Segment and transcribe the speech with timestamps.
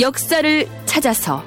[0.00, 1.44] 역사를 찾아서.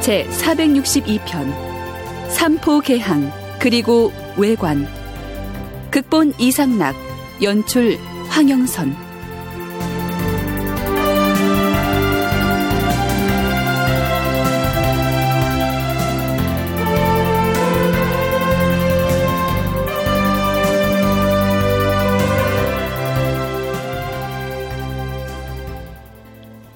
[0.00, 1.52] 제 462편
[2.30, 4.86] 삼포개항 그리고 외관.
[5.90, 6.94] 극본 이상락
[7.42, 7.98] 연출
[8.28, 9.01] 황영선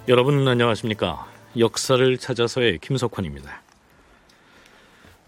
[0.09, 1.27] 여러분 안녕하십니까?
[1.59, 3.63] 역사를 찾아서의 김석환입니다.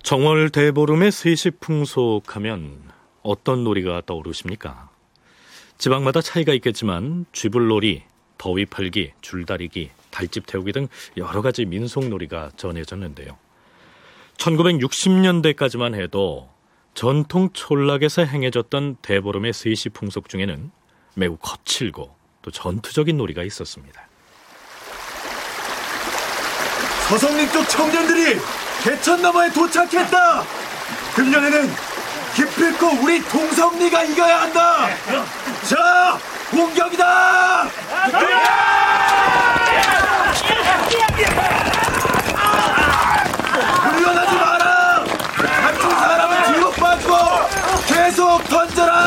[0.04, 2.82] 정월 대보름의 세시풍속하면
[3.24, 4.88] 어떤 놀이가 떠오르십니까?
[5.78, 8.04] 지방마다 차이가 있겠지만 쥐불놀이,
[8.38, 13.37] 더위 팔기, 줄다리기, 달집 태우기 등 여러 가지 민속놀이가 전해졌는데요.
[14.37, 16.48] 1960년대까지만 해도
[16.95, 20.70] 전통 촌락에서 행해졌던 대보름의 세시 풍속 중에는
[21.16, 24.07] 매우 거칠고 또 전투적인 놀이가 있었습니다.
[27.09, 28.38] 서성림 쪽 청년들이
[28.82, 30.42] 개천 너머에 도착했다.
[31.14, 31.74] 금년에는
[32.34, 34.88] 기필코 우리 동성리가 이겨야 한다.
[35.68, 36.18] 자,
[36.51, 37.68] 공격이다.
[43.92, 45.04] 물러나지 마라.
[45.62, 47.16] 다친 사람은 뒤로 빠지고
[47.86, 48.98] 계속 던져라.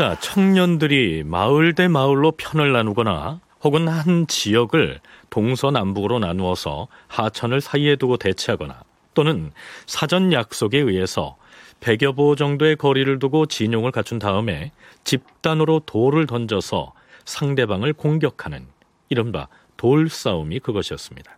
[0.00, 4.98] 자, 청년들이 마을 대 마을로 편을 나누거나 혹은 한 지역을
[5.28, 8.80] 동서남북으로 나누어서 하천을 사이에 두고 대치하거나
[9.12, 9.52] 또는
[9.84, 11.36] 사전 약속에 의해서
[11.80, 14.72] 100여 보 정도의 거리를 두고 진용을 갖춘 다음에
[15.04, 16.94] 집단으로 돌을 던져서
[17.26, 18.66] 상대방을 공격하는
[19.10, 21.36] 이른바 돌싸움이 그것이었습니다.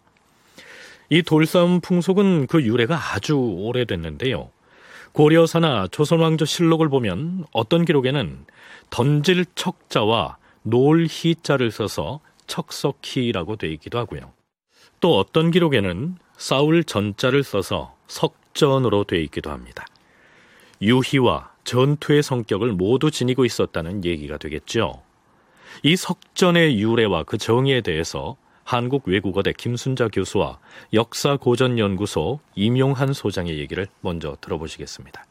[1.11, 4.50] 이 돌싸움 풍속은 그 유래가 아주 오래됐는데요.
[5.12, 8.47] 고려사나 조선왕조 실록을 보면 어떤 기록에는
[8.91, 14.33] 던질 척자와 놀 희자를 써서 척석희라고 되어 있기도 하고요.
[15.00, 19.87] 또 어떤 기록에는 싸울 전자를 써서 석전으로 되어 있기도 합니다.
[20.81, 25.03] 유희와 전투의 성격을 모두 지니고 있었다는 얘기가 되겠죠.
[25.83, 28.37] 이 석전의 유래와 그 정의에 대해서
[28.72, 30.56] 한국외국어대 김순자 교수와
[30.94, 35.25] 역사고전연구소 임용한 소장의 얘기를 먼저 들어보시겠습니다.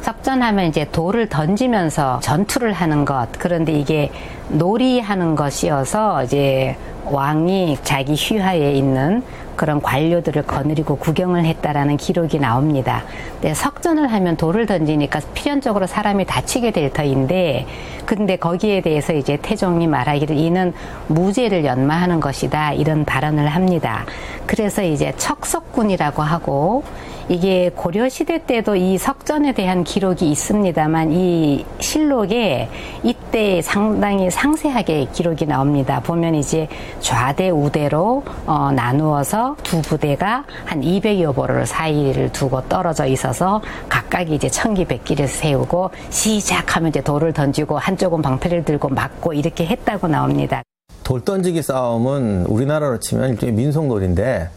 [0.00, 3.28] 석전하면 이제 돌을 던지면서 전투를 하는 것.
[3.38, 4.10] 그런데 이게
[4.48, 9.22] 놀이하는 것이어서 이제 왕이 자기 휘하에 있는
[9.56, 13.04] 그런 관료들을 거느리고 구경을 했다라는 기록이 나옵니다.
[13.34, 17.66] 근데 석전을 하면 돌을 던지니까 필연적으로 사람이 다치게 될 터인데,
[18.06, 20.72] 근데 거기에 대해서 이제 태종이 말하기를 이는
[21.08, 24.04] 무죄를 연마하는 것이다 이런 발언을 합니다.
[24.46, 26.82] 그래서 이제 척석군이라고 하고
[27.28, 32.68] 이게 고려 시대 때도 이 석전에 대한 기록이 있습니다만 이 실록에
[33.02, 36.00] 이때 상당히 상세하게 기록이 나옵니다.
[36.00, 36.68] 보면 이제
[37.00, 44.48] 좌대 우대로 어, 나누어서 두 부대가 한 200여 보를 사이를 두고 떨어져 있어서 각각이 이제
[44.48, 50.62] 천기백기를 세우고 시작하면 이제 돌을 던지고 한쪽은 방패를 들고 막고 이렇게 했다고 나옵니다.
[51.04, 54.48] 돌 던지기 싸움은 우리나라로 치면 일종의 민속놀인데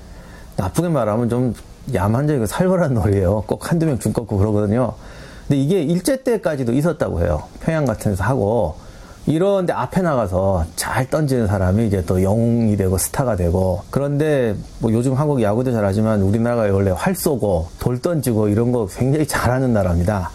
[0.57, 1.53] 나쁘게 말하면 좀
[1.93, 3.43] 야만적이고 살벌한 놀이에요.
[3.47, 4.93] 꼭 한두 명 죽겠고 그러거든요.
[5.47, 7.43] 근데 이게 일제 때까지도 있었다고 해요.
[7.61, 8.75] 평양 같은 데서 하고
[9.27, 15.13] 이런데 앞에 나가서 잘 던지는 사람이 이제 또 영웅이 되고 스타가 되고 그런데 뭐 요즘
[15.13, 20.29] 한국 야구도 잘하지만 우리나라가 원래 활 쏘고 돌 던지고 이런 거 굉장히 잘하는 나라입니다.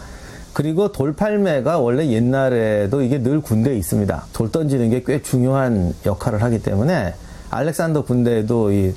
[0.52, 4.24] 그리고 돌팔매가 원래 옛날에도 이게 늘 군대에 있습니다.
[4.32, 7.14] 돌 던지는 게 꽤 중요한 역할을 하기 때문에
[7.50, 8.92] 알렉산더 군대에도 이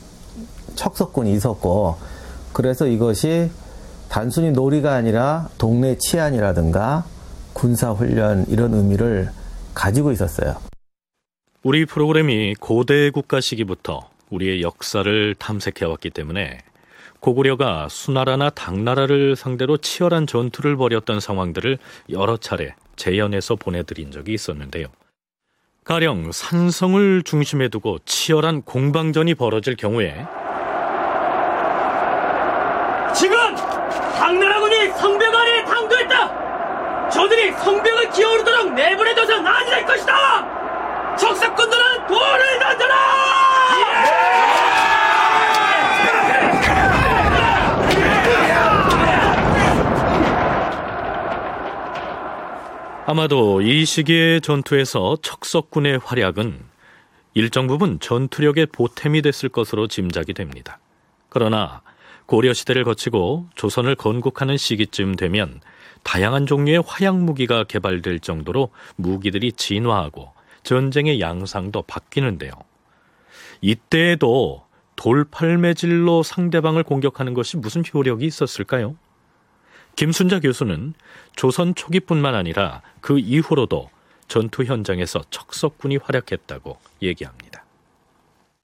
[0.75, 1.95] 척석군이 있었고
[2.53, 3.49] 그래서 이것이
[4.09, 7.05] 단순히 놀이가 아니라 동네 치안이라든가
[7.53, 9.29] 군사훈련 이런 의미를
[9.73, 10.55] 가지고 있었어요.
[11.63, 16.59] 우리 프로그램이 고대 국가 시기부터 우리의 역사를 탐색해왔기 때문에
[17.19, 21.77] 고구려가 수나라나 당나라를 상대로 치열한 전투를 벌였던 상황들을
[22.09, 24.87] 여러 차례 재연해서 보내드린 적이 있었는데요.
[25.85, 30.25] 가령 산성을 중심에 두고 치열한 공방전이 벌어질 경우에
[33.15, 36.43] 지금 당나라군이 성벽 아래에 당도했다.
[37.13, 41.15] 저들이 성벽을 기어오르도록 내보내줘서는 아니 될 것이다.
[41.15, 42.95] 적사꾼들은 돌을 던져라.
[53.05, 56.57] 아마도 이 시기의 전투에서 척석군의 활약은
[57.35, 60.79] 일정 부분 전투력의 보탬이 됐을 것으로 짐작이 됩니다.
[61.29, 61.81] 그러나
[62.25, 65.59] 고려 시대를 거치고 조선을 건국하는 시기쯤 되면
[66.03, 70.31] 다양한 종류의 화약 무기가 개발될 정도로 무기들이 진화하고
[70.63, 72.51] 전쟁의 양상도 바뀌는데요.
[73.61, 74.65] 이때에도
[74.95, 78.95] 돌팔매질로 상대방을 공격하는 것이 무슨 효력이 있었을까요?
[79.95, 80.93] 김순자 교수는
[81.35, 83.89] 조선 초기뿐만 아니라 그 이후로도
[84.27, 87.62] 전투 현장에서 척석군이 활약했다고 얘기합니다.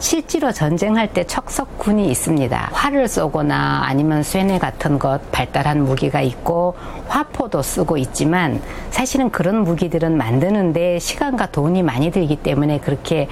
[0.02, 2.70] 실제로 전쟁할 때 척석군이 있습니다.
[2.72, 6.76] 활을 쏘거나 아니면 쇠뇌 같은 것 발달한 무기가 있고
[7.10, 8.62] 화포도 쓰고 있지만
[8.92, 13.28] 사실은 그런 무기들은 만드는데 시간과 돈이 많이 들기 때문에 그렇게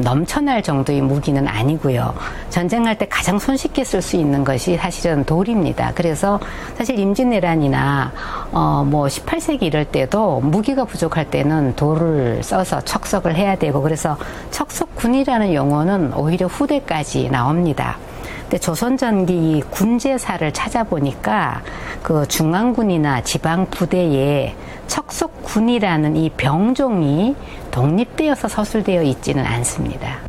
[0.00, 2.12] 넘쳐날 정도의 무기는 아니고요.
[2.48, 5.92] 전쟁할 때 가장 손쉽게 쓸 수 있는 것이 사실은 돌입니다.
[5.94, 6.40] 그래서
[6.76, 8.12] 사실 임진왜란이나
[8.52, 14.16] 어 뭐 18세기 이럴 때도 무기가 부족할 때는 돌을 써서 척석을 해야 되고 그래서
[14.50, 17.98] 척석군이라는 용어는 내용은 오히려 후대까지 나옵니다.
[18.42, 21.62] 근데 조선 전기 군제사를 찾아보니까
[22.02, 24.56] 그 중앙군이나 지방 부대에
[24.86, 27.36] 척속군이라는 이 병종이
[27.70, 30.26] 독립되어서 서술되어 있지는 않습니다.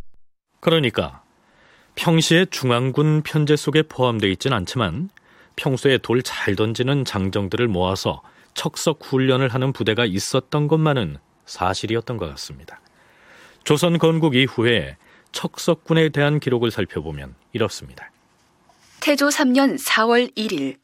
[0.59, 1.21] 그러니까
[1.95, 5.09] 평시에 중앙군 편제 속에 포함되어 있지는 않지만
[5.55, 8.21] 평소에 돌 잘 던지는 장정들을 모아서
[8.53, 12.79] 척석 훈련을 하는 부대가 있었던 것만은 사실이었던 것 같습니다.
[13.63, 14.95] 조선 건국 이후에
[15.31, 18.11] 척석군에 대한 기록을 살펴보면 이렇습니다.
[18.99, 20.77] 태조 3년 4월 1일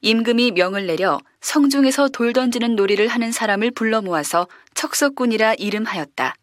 [0.00, 6.34] 임금이 명을 내려 성중에서 돌 던지는 놀이를 하는 사람을 불러 모아서 척석군이라 이름하였다.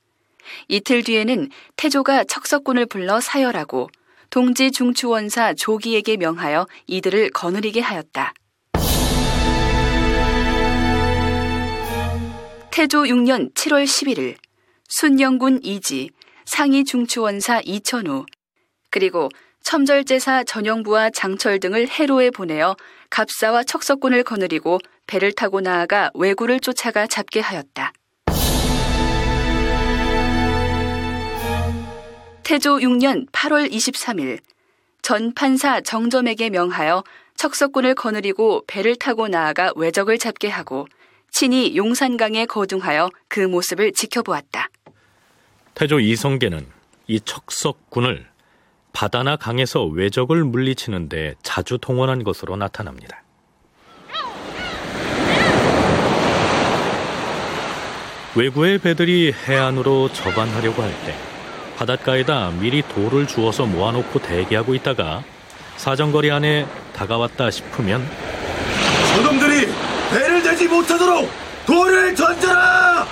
[0.67, 3.89] 이틀 뒤에는 태조가 척석군을 불러 사열하고
[4.29, 8.33] 동지 중추원사 조기에게 명하여 이들을 거느리게 하였다.
[12.71, 14.35] 태조 6년 7월 11일
[14.87, 16.11] 순영군 이지
[16.47, 18.25] 상위 중추원사 이천우,
[18.89, 19.27] 그리고
[19.63, 22.77] 첨절제사 전영부와 장철 등을 해로에 보내어
[23.09, 27.91] 갑사와 척석군을 거느리고 배를 타고 나아가 왜구를 쫓아가 잡게 하였다.
[32.43, 34.39] 태조 6년 8월 23일
[35.01, 37.03] 전 판사 정점에게 명하여
[37.35, 40.87] 척석군을 거느리고 배를 타고 나아가 외적을 잡게 하고
[41.29, 44.69] 친히 용산강에 거둥하여 그 모습을 지켜보았다.
[45.77, 46.65] 태조 이성계는
[47.05, 48.25] 이 척석군을
[48.93, 53.21] 바다나 강에서 외적을 물리치는데 자주 동원한 것으로 나타납니다.
[58.35, 61.15] 외구의 배들이 해안으로 접안하려고 할 때
[61.77, 65.23] 바닷가에다 미리 돌을 주워서 모아놓고 대기하고 있다가
[65.75, 68.03] 사정거리 안에 다가왔다 싶으면
[69.13, 69.67] 저놈들이
[70.09, 71.29] 배를 대지 못하도록
[71.67, 73.05] 돌을 던져라!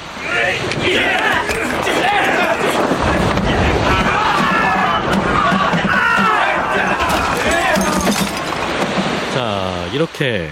[9.34, 10.50] 자, 이렇게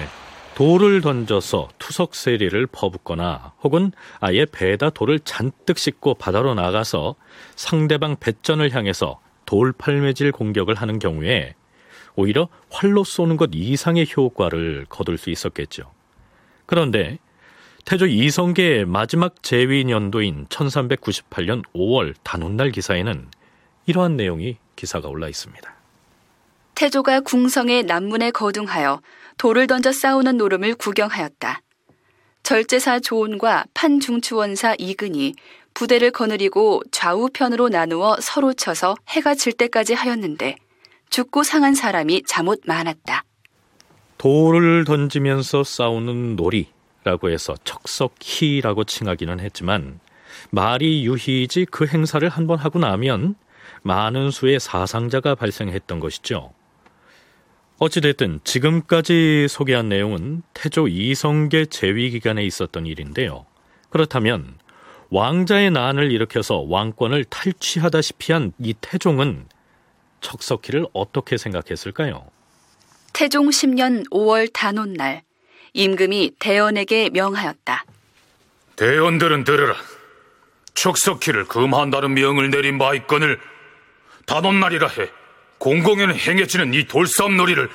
[0.56, 7.16] 돌을 던져서 투석 세리를 퍼붓거나 혹은 아예 배에다 돌을 잔뜩 싣고 바다로 나가서
[7.56, 11.56] 상대방 배전을 향해서 돌팔매질 공격을 하는 경우에
[12.16, 15.92] 오히려 활로 쏘는 것 이상의 효과를 거둘 수 있었겠죠.
[16.66, 17.18] 그런데
[17.86, 23.28] 태조 이성계의 마지막 재위 년도인 1398년 5월 단오날 기사에는
[23.86, 25.74] 이러한 내용이 기사가 올라 있습니다.
[26.76, 29.02] 태조가 궁성의 남문에 거둥하여
[29.38, 31.62] 돌을 던져 싸우는 노름을 구경하였다.
[32.44, 35.36] 절제사 조온과 판중추원사 이근이
[35.74, 40.56] 부대를 거느리고 좌우편으로 나누어 서로 쳐서 해가 질 때까지 하였는데
[41.10, 43.24] 죽고 상한 사람이 잠옷 많았다.
[44.18, 46.73] 돌을 던지면서 싸우는 놀이
[47.04, 50.00] 라고 해서 척석희라고 칭하기는 했지만
[50.52, 53.36] 말이 유희이지 그 행사를 한 번 하고 나면
[53.84, 56.54] 많은 수의 사상자가 발생했던 것이죠.
[57.80, 63.46] 어찌됐든 지금까지 소개한 내용은 태조 이성계 재위 기간에 있었던 일인데요.
[63.90, 64.56] 그렇다면
[65.10, 69.46] 왕자의 난을 일으켜서 왕권을 탈취하다시피 한 이 태종은
[70.22, 72.26] 척석희를 어떻게 생각했을까요?
[73.12, 75.22] 태종 10년 5월 단오날
[75.74, 77.86] 임금이 대원에게 명하였다.
[78.76, 79.76] 대원들은 들으라.
[80.74, 83.40] 척석희를 금한다는 명을 내린 바 있건을
[84.26, 85.10] 단원날이라 해
[85.58, 87.70] 공공연히 행해지는 이 돌싸움 놀이를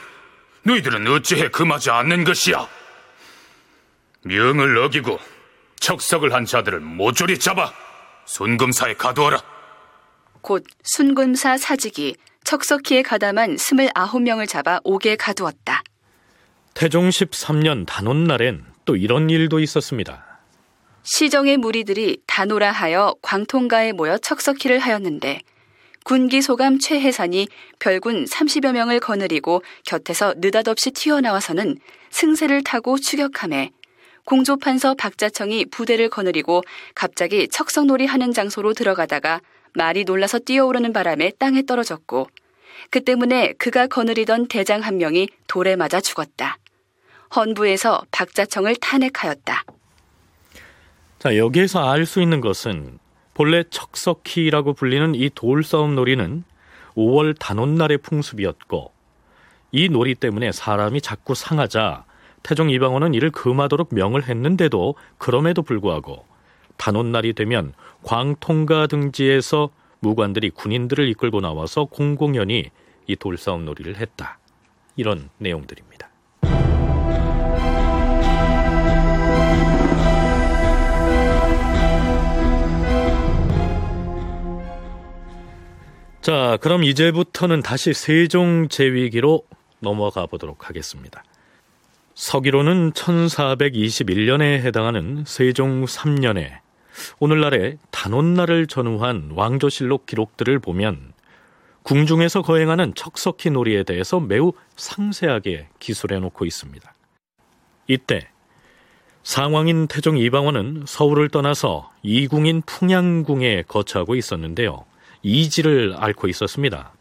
[0.63, 2.69] 너희들은 어찌해 금하지 않는 것이야?
[4.23, 5.19] 명을 어기고
[5.81, 7.73] 척석을 한 자들을 모조리 잡아
[8.27, 9.43] 순금사에 가두어라.
[10.41, 15.83] 곧 순금사 사직이 척석희에 가담한 스물아홉 명을 잡아 옥에 가두었다.
[16.79, 20.39] 태종 13년 단오날엔 또 이런 일도 있었습니다.
[21.03, 25.41] 시정의 무리들이 단오라 하여 광통가에 모여 척석희를 하였는데
[26.05, 27.49] 군기 소감 최혜산이
[27.81, 31.79] 별군 30여 명을 거느리고 곁에서 느닷없이 튀어나와서는
[32.11, 33.71] 승세를 타고 추격함에
[34.25, 36.63] 공조판서 박자청이 부대를 거느리고
[36.95, 39.41] 갑자기 척석놀이 하는 장소로 들어가다가
[39.75, 42.29] 말이 놀라서 뛰어오르는 바람에 땅에 떨어졌고
[42.91, 46.57] 그 때문에 그가 거느리던 대장 한 명이 돌에 맞아 죽었다.
[47.35, 49.65] 헌부에서 박자청을 탄핵하였다.
[51.19, 52.99] 자, 여기에서 알 수 있는 것은
[53.35, 56.45] 본래 척석희라고 불리는 이 돌싸움 놀이는
[56.97, 58.93] 5월 단오날의 풍습이었고
[59.73, 62.05] 이 놀이 때문에 사람이 자꾸 상하자
[62.43, 66.25] 태종 이방원은 이를 금하도록 명을 했는데도 그럼에도 불구하고
[66.77, 69.71] 단오날이 되면 광통가 등지에서
[70.01, 72.71] 무관들이 군인들을 이끌고 나와서 공공연히
[73.07, 74.39] 이 돌싸움 놀이를 했다.
[74.97, 76.09] 이런 내용들입니다.
[86.21, 89.45] 자, 그럼 이제부터는 다시 세종 제위기로
[89.79, 91.23] 넘어가 보도록 하겠습니다.
[92.15, 96.59] 서기로는 1421년에 해당하는 세종 3년에
[97.21, 101.13] 오늘날의 단오날을 전후한 왕조실록 기록들을 보면
[101.85, 106.93] 궁중에서 거행하는 척석희 놀이에 대해서 매우 상세하게 기술해 놓고 있습니다.
[107.87, 108.29] 이때
[109.23, 114.88] 상왕인 태종 이방원은 서울을 떠나서 이궁인 풍양궁에 거처하고 있었는데요.
[115.23, 116.93] 이지를 앓고 있었습니다.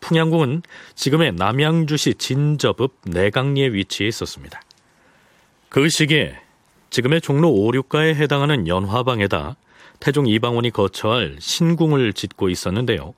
[0.00, 0.62] 풍양궁은
[0.94, 4.60] 지금의 남양주시 진저읍 내강리에 위치해 있었습니다.
[5.68, 6.38] 그 시기에
[6.90, 9.56] 지금의 종로 5, 6가에 해당하는 연화방에다
[10.00, 13.14] 태종 이방원이 거처할 신궁을 짓고 있었는데요.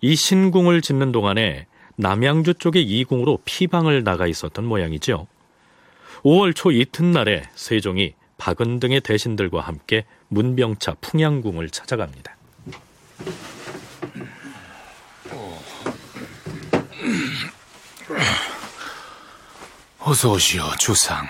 [0.00, 5.26] 이 신궁을 짓는 동안에 남양주 쪽의 이궁으로 피방을 나가 있었던 모양이죠.
[6.22, 12.39] 5월 초 이튿날에 세종이 박은 등의 대신들과 함께 문병차 풍양궁을 찾아갑니다.
[20.00, 21.26] 어서 오시오, 주상.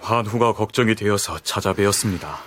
[0.00, 2.38] 한후가 걱정이 되어서 찾아뵈었습니다.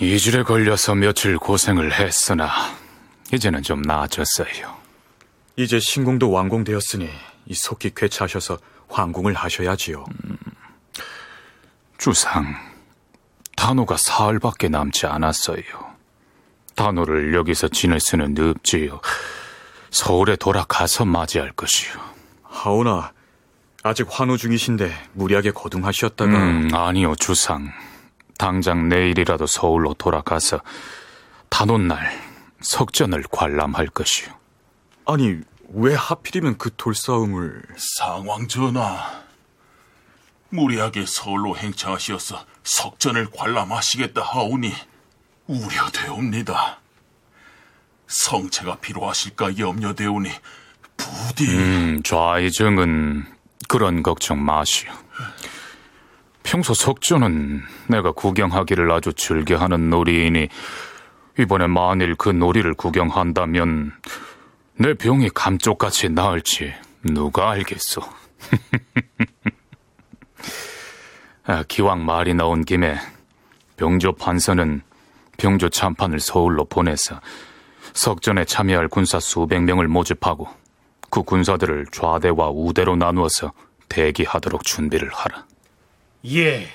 [0.00, 2.50] 이질에 걸려서 며칠 고생을 했으나
[3.32, 4.76] 이제는 좀 나아졌어요.
[5.56, 7.08] 이제 신궁도 완공되었으니
[7.46, 10.04] 이 속히 쾌차하셔서 황궁을 하셔야지요.
[10.24, 10.36] 음,
[11.96, 12.71] 주상,
[13.56, 15.62] 단호가 사흘밖에 남지 않았어요.
[16.74, 19.00] 단호를 여기서 지낼 수는 없지요.
[19.90, 21.92] 서울에 돌아가서 맞이할 것이요.
[22.44, 23.12] 하오나
[23.82, 27.72] 아직 환호 중이신데 무리하게 거둥하셨다가 음, 아니요 주상
[28.38, 30.60] 당장 내일이라도 서울로 돌아가서
[31.48, 32.10] 단오날
[32.60, 34.32] 석전을 관람할 것이요.
[35.06, 39.22] 아니 왜 하필이면 그 돌싸움을 상왕 전하
[40.50, 44.72] 무리하게 서울로 행차하시어서 석전을 관람하시겠다 하오니
[45.46, 46.78] 우려되옵니다.
[48.06, 50.30] 성체가 필요하실까 염려되오니
[50.96, 53.24] 부디 음, 좌이정은
[53.68, 54.92] 그런 걱정 마시오.
[56.42, 60.48] 평소 석전은 내가 구경하기를 아주 즐겨하는 놀이이니
[61.38, 63.92] 이번에 만일 그 놀이를 구경한다면
[64.74, 68.02] 내 병이 감쪽같이 나을지 누가 알겠소.
[71.44, 72.96] 아, 기왕 말이 나온 김에
[73.76, 74.82] 병조 판서는
[75.38, 77.20] 병조 참판을 서울로 보내서
[77.94, 80.48] 석전에 참여할 군사 수백 명을 모집하고
[81.10, 83.52] 그 군사들을 좌대와 우대로 나누어서
[83.88, 85.46] 대기하도록 준비를 하라.
[86.32, 86.68] 예,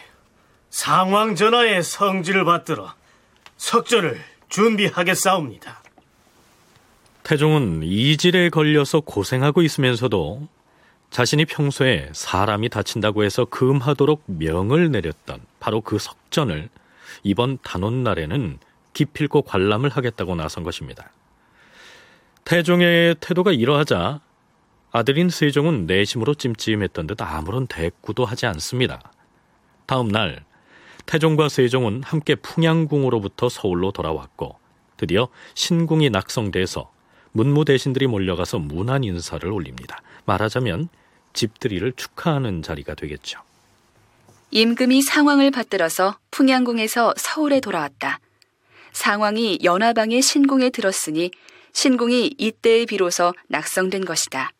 [0.69, 2.93] 상왕 전하의 성지를 받들어
[3.55, 5.81] 석전을 준비하겠사옵니다.
[7.23, 10.47] 태종은 이질에 걸려서 고생하고 있으면서도
[11.09, 16.69] 자신이 평소에 사람이 다친다고 해서 금하도록 명을 내렸던 바로 그 석전을
[17.23, 18.59] 이번 단오날에는
[18.93, 21.11] 기필코 관람을 하겠다고 나선 것입니다.
[22.45, 24.21] 태종의 태도가 이러하자
[24.91, 29.11] 아들인 세종은 내심으로 찜찜했던 듯 아무런 대꾸도 하지 않습니다.
[29.85, 30.43] 다음 날
[31.05, 34.57] 태종과 세종은 함께 풍양궁으로부터 서울로 돌아왔고
[34.97, 36.91] 드디어 신궁이 낙성돼서
[37.31, 40.01] 문무 대신들이 몰려가서 문안 인사를 올립니다.
[40.27, 40.89] 말하자면
[41.33, 43.41] 집들이를 축하하는 자리가 되겠죠.
[44.51, 48.19] 임금이 상황을 받들어서 풍양궁에서 서울에 돌아왔다.
[48.91, 51.31] 상황이 연화방의 신궁에 들었으니
[51.73, 54.51] 신궁이 이때에 비로소 낙성된 것이다.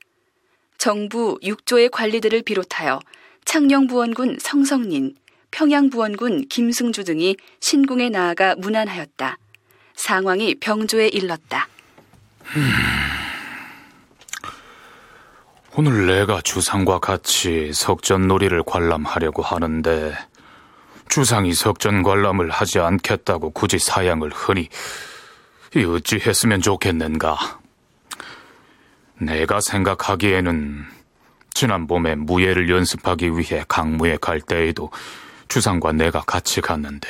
[0.78, 3.00] 정부 6조의 관리들을 비롯하여
[3.46, 5.16] 창녕부원군 성성린,
[5.52, 9.38] 평양부원군 김승주 등이 신궁에 나아가 문안하였다.
[9.96, 11.68] 상황이 병조에 일렀다.
[15.78, 15.86] 음...
[15.86, 20.18] 오늘 내가 주상과 같이 석전놀이를 관람하려고 하는데
[21.08, 24.70] 주상이 석전 관람을 하지 않겠다고 굳이 사양을 흔히
[25.76, 27.60] 이 어찌 했으면 좋겠는가?
[29.20, 30.86] 내가 생각하기에는
[31.54, 34.92] 지난 봄에 무예를 연습하기 위해 강무에 갈 때에도
[35.48, 37.08] 주상과 내가 같이 갔는데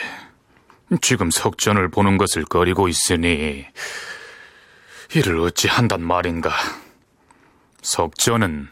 [1.01, 3.65] 지금 석전을 보는 것을 꺼리고 있으니
[5.13, 6.51] 이를 어찌 한단 말인가?
[7.81, 8.69] 석전은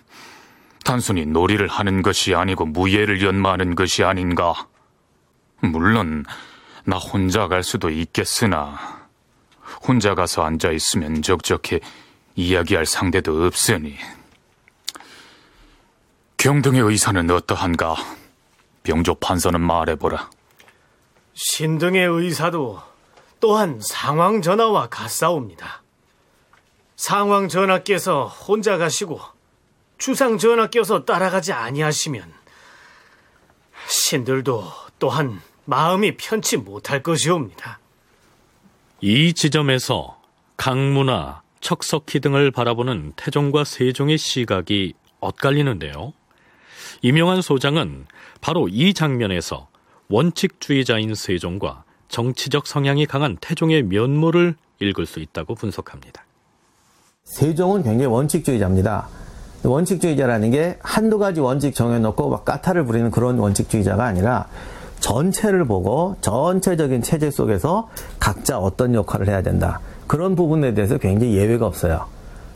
[0.84, 4.68] 단순히 놀이를 하는 것이 아니고 무예를 연마하는 것이 아닌가?
[5.62, 6.26] 물론
[6.84, 9.08] 나 혼자 갈 수도 있겠으나
[9.88, 11.80] 혼자 가서 앉아 있으면 적적해
[12.36, 13.98] 이야기할 상대도 없으니
[16.38, 17.96] 경등의 의사는 어떠한가?
[18.84, 20.30] 병조 판서는 말해보라.
[21.34, 22.80] 신등의 의사도
[23.40, 25.85] 또한 상황 전하와 같사옵니다.
[26.96, 29.20] 상황 전하께서 혼자 가시고
[29.98, 32.32] 주상 전하께서 따라가지 아니하시면
[33.88, 34.64] 신들도
[35.00, 37.80] 또한 마음이 편치 못할 것이옵니다.
[39.02, 40.22] 이 지점에서
[40.58, 46.14] 강무나 척석희 등을 바라보는 태종과 세종의 시각이 엇갈리는데요.
[47.02, 48.06] 이명환 소장은
[48.42, 49.68] 바로 이 장면에서
[50.08, 56.25] 원칙주의자인 세종과 정치적 성향이 강한 태종의 면모를 읽을 수 있다고 분석합니다.
[57.26, 59.08] 세종은 굉장히 원칙주의자입니다.
[59.64, 64.48] 원칙주의자라는 게 한두 가지 원칙 정해놓고 막 까탈을 부리는 그런 원칙주의자가 아니라
[65.00, 67.90] 전체를 보고 전체적인 체제 속에서
[68.20, 69.80] 각자 어떤 역할을 해야 된다.
[70.08, 72.06] 그런 부분에 대해서 굉장히 예외가 없어요.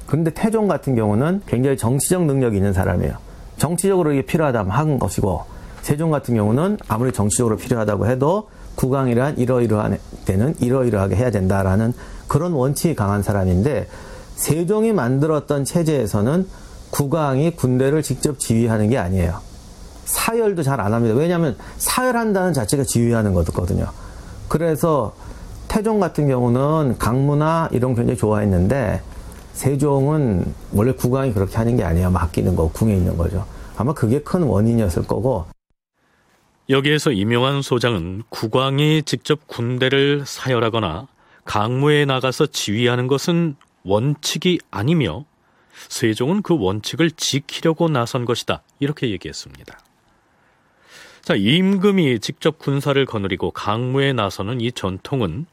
[0.06, 3.16] 그런데 태종 같은 경우는 굉장히 정치적 능력이 있는 사람이에요.
[3.58, 5.44] 정치적으로 이게 필요하다면 하는 것이고
[5.82, 11.94] 세종 같은 경우는 아무리 정치적으로 필요하다고 해도 국왕이란 이러이러한 때는 이러이러하게 해야 된다라는
[12.28, 13.88] 그런 원칙이 강한 사람인데
[14.39, 16.48] 세종이 만들었던 체제에서는
[16.91, 19.41] 국왕이 군대를 직접 지휘하는 게 아니에요.
[20.05, 21.13] 사열도 잘 안 합니다.
[21.13, 23.87] 왜냐하면 사열한다는 자체가 지휘하는 거거든요.
[24.48, 25.14] 그래서
[25.68, 29.01] 태종 같은 경우는 강무나 이런 굉장히 좋아했는데
[29.53, 32.09] 세종은 원래 국왕이 그렇게 하는 게 아니에요.
[32.09, 33.46] 맡기는 거, 궁에 있는 거죠.
[33.75, 35.46] 아마 그게 큰 원인이었을 거고.
[36.70, 41.07] 여기에서 임용환 소장은 국왕이 직접 군대를 사열하거나
[41.44, 45.25] 강무에 나가서 지휘하는 것은 원칙이 아니며
[45.87, 48.63] 세종은 그 원칙을 지키려고 나선 것이다.
[48.79, 49.79] 이렇게 얘기했습니다.
[51.22, 55.46] 자, 임금이 직접 군사를 거느리고 강무에 나서는 이 전통은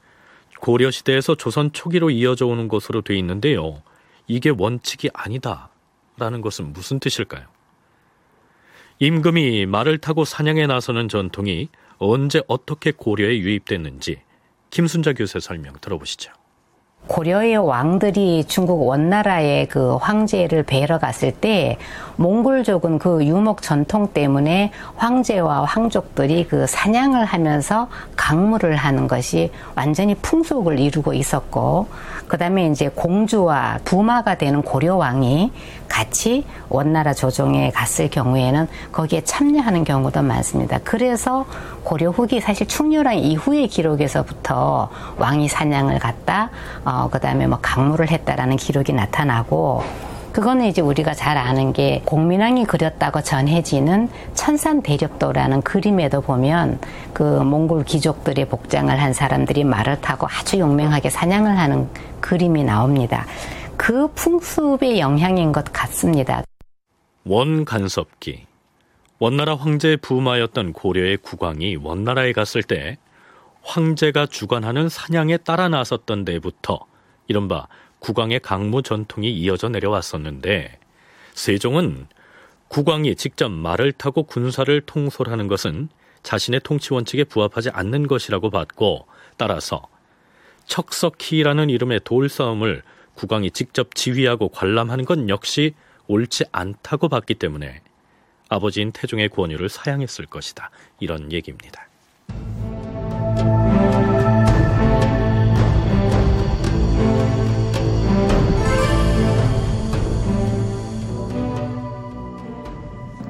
[0.61, 3.83] 고려 시대에서 조선 초기로 이어져 오는 것으로 돼 있는데요.
[4.27, 5.71] 이게 원칙이 아니다
[6.17, 7.47] 라는 것은 무슨 뜻일까요?
[8.99, 14.23] 임금이 말을 타고 사냥에 나서는 전통이 언제 어떻게 고려에 유입됐는지
[14.71, 16.33] 김순자 교수의 설명 들어보시죠.
[17.07, 21.79] 고려의 왕들이 중국 원나라의 그 황제를 뵈러 갔을 때
[22.17, 30.81] 몽골족은 그 유목 전통 때문에 황제와 황족들이 그 사냥을 하면서 강물을 하는 것이 완전히 풍속을
[30.81, 31.87] 이루고 있었고
[32.27, 35.53] 그다음에 이제 공주와 부마가 되는 고려 왕이
[35.89, 40.79] 같이 원나라 조정에 갔을 경우에는 거기에 참여하는 경우도 많습니다.
[40.83, 41.47] 그래서
[41.85, 46.51] 고려 후기 사실 충렬왕 이후의 기록에서부터 왕이 사냥을 갔다
[46.85, 49.83] 어 그다음에 뭐 강물을 했다라는 기록이 나타나고
[50.37, 56.79] 그거는 이제 우리가 잘 아는 게 공민왕이 그렸다고 전해지는 천산 대력도라는 그림에도 보면
[57.15, 61.89] 그 몽골 귀족들의 복장을 한 사람들이 말을 타고 아주 용맹하게 사냥을 하는
[62.21, 63.25] 그림이 나옵니다.
[63.79, 66.43] 그 풍습의 영향인 것 같습니다.
[67.25, 68.45] 원간섭기
[69.19, 72.99] 원나라 황제의 부마였던 고려의 국왕이 원나라에 갔을 때
[73.67, 76.87] 황제가 주관하는 사냥에 따라 나섰던 데부터
[77.27, 77.67] 이른바
[77.99, 80.79] 국왕의 강무 전통이 이어져 내려왔었는데
[81.35, 82.07] 세종은
[82.69, 85.89] 국왕이 직접 말을 타고 군사를 통솔하는 것은
[86.23, 89.83] 자신의 통치 원칙에 부합하지 않는 것이라고 봤고 따라서
[90.67, 92.83] 척석희라는 이름의 돌싸움을
[93.15, 95.75] 국왕이 직접 지휘하고 관람하는 건 역시
[96.07, 97.81] 옳지 않다고 봤기 때문에
[98.49, 100.71] 아버지인 태종의 권유를 사양했을 것이다.
[101.01, 101.89] 이런 얘기입니다.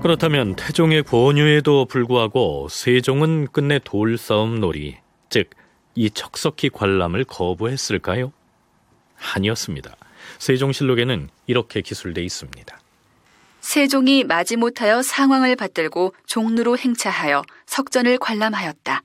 [0.02, 4.96] 그렇다면 태종의 권유에도 불구하고 세종은 끝내 돌싸움 놀이,
[5.30, 5.50] 즉
[5.96, 8.32] 이 척석희 관람을 거부했을까요?
[9.34, 9.96] 아니었습니다.
[10.38, 12.78] 세종실록에는 이렇게 기술돼 있습니다.
[13.60, 19.02] 세종이 마지못하여 상황을 받들고 종로로 행차하여 석전을 관람하였다.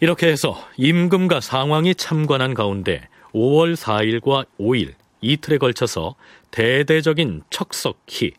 [0.00, 6.14] 이렇게 해서 임금과 상황이 참관한 가운데 5월 4일과 5일 이틀에 걸쳐서
[6.50, 8.34] 대대적인 척석희, 즉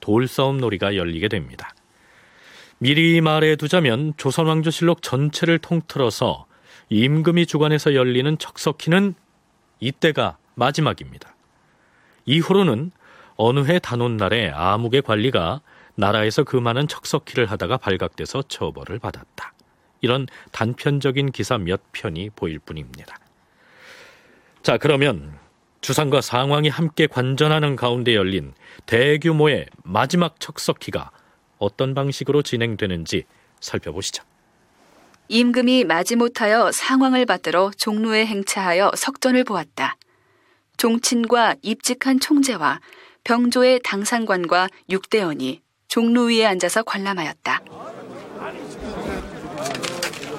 [0.00, 1.72] 돌싸움 놀이가 열리게 됩니다.
[2.78, 6.46] 미리 말해 두자면 조선왕조실록 전체를 통틀어서
[6.88, 9.14] 임금이 주관해서 열리는 척석희는
[9.80, 11.34] 이때가 마지막입니다.
[12.24, 12.90] 이후로는
[13.36, 15.60] 어느 해 단오날에 암흑의 관리가
[15.94, 19.52] 나라에서 그 많은 척석기를 하다가 발각돼서 처벌을 받았다.
[20.00, 23.16] 이런 단편적인 기사 몇 편이 보일 뿐입니다.
[24.62, 25.38] 자, 그러면
[25.80, 28.52] 주상과 상황이 함께 관전하는 가운데 열린
[28.86, 31.10] 대규모의 마지막 척석기가
[31.58, 33.24] 어떤 방식으로 진행되는지
[33.60, 34.24] 살펴보시죠.
[35.28, 39.96] 임금이 마지못하여 상황을 받들어 종로에 행차하여 석전을 보았다.
[40.76, 42.80] 종친과 입직한 총재와
[43.24, 47.60] 병조의 당상관과 육대원이 종로 위에 앉아서 관람하였다.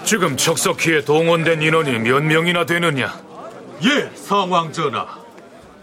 [0.04, 3.22] 지금 척석기에 동원된 인원이 몇 명이나 되느냐?
[3.84, 5.21] 예, 상황 전하.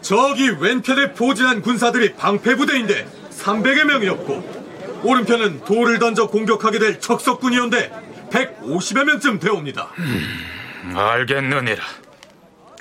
[0.00, 9.38] 저기 왼편에 포진한 군사들이 방패부대인데 300여 명이었고 오른편은 돌을 던져 공격하게 될 척석군이온데 150여 명쯤
[9.38, 9.88] 되옵니다.
[9.98, 11.82] 음, 알겠느니라.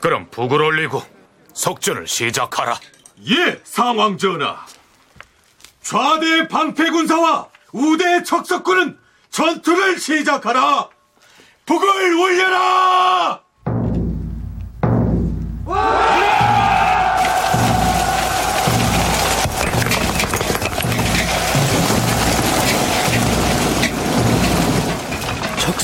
[0.01, 1.01] 그럼 북을 올리고
[1.53, 2.79] 석전을 시작하라.
[3.29, 4.65] 예, 상황 전하.
[5.81, 8.97] 좌대 방패 군사와 우대 척석군은
[9.29, 10.89] 전투를 시작하라.
[11.65, 13.41] 북을 올려라!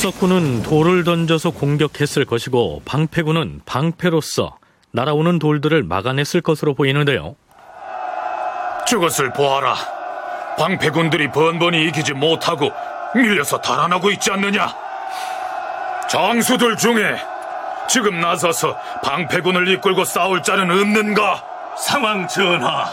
[0.03, 4.57] 척석군은 돌을 던져서 공격했을 것이고 방패군은 방패로서
[4.91, 7.37] 날아오는 돌들을 막아냈을 것으로 보이는데요.
[8.85, 9.75] 저것을 보아라.
[10.57, 12.69] 방패군들이 번번이 이기지 못하고
[13.15, 14.75] 밀려서 달아나고 있지 않느냐?
[16.09, 17.17] 장수들 중에
[17.87, 21.41] 지금 나서서 방패군을 이끌고 싸울 자는 없는가?
[21.77, 22.87] 상황 전하,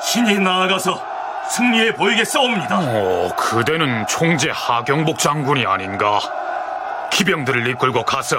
[0.00, 1.13] 신이 나아가서
[1.50, 2.78] 승리해 보이겠사옵니다.
[2.80, 6.20] 오, 그대는 총재 하경복 장군이 아닌가?
[7.12, 8.38] 기병들을 이끌고 가서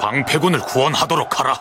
[0.00, 1.54] 방패군을 구원하도록 하라.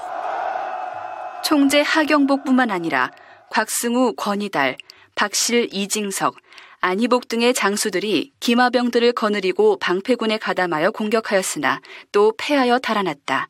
[1.44, 3.10] 총재 하경복뿐만 아니라
[3.50, 4.78] 곽승우, 권희달,
[5.16, 6.36] 박실, 이징석,
[6.82, 11.80] 안희복 등의 장수들이 기마병들을 거느리고 방패군에 가담하여 공격하였으나
[12.12, 13.48] 또 패하여 달아났다.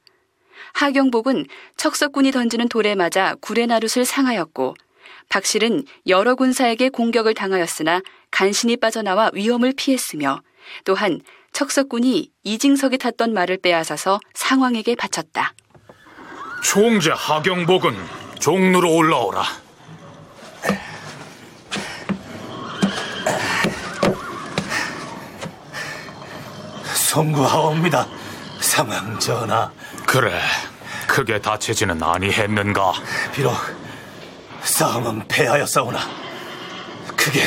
[0.74, 1.46] 하경복은
[1.78, 4.76] 척석군이 던지는 돌에 맞아 구레나룻을 상하였고
[5.32, 10.42] 박실은 여러 군사에게 공격을 당하였으나 간신히 빠져나와 위험을 피했으며
[10.84, 11.22] 또한
[11.54, 15.54] 척석군이 이징석이 탔던 말을 빼앗아서 상황에게 바쳤다.
[16.64, 17.96] 총재 하경복은
[18.40, 19.44] 종로로 올라오라.
[26.94, 28.08] 송구하옵니다.
[28.60, 29.72] 상황 전하.
[30.06, 30.40] 그래,
[31.08, 32.94] 크게 다치지는 아니했는가?
[33.34, 33.54] 비록
[34.64, 36.00] 싸움은 패하였사오나
[37.16, 37.42] 크게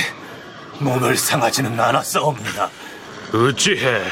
[0.78, 2.70] 몸을 상하지는 않았사옵니다.
[3.32, 4.02] 어찌해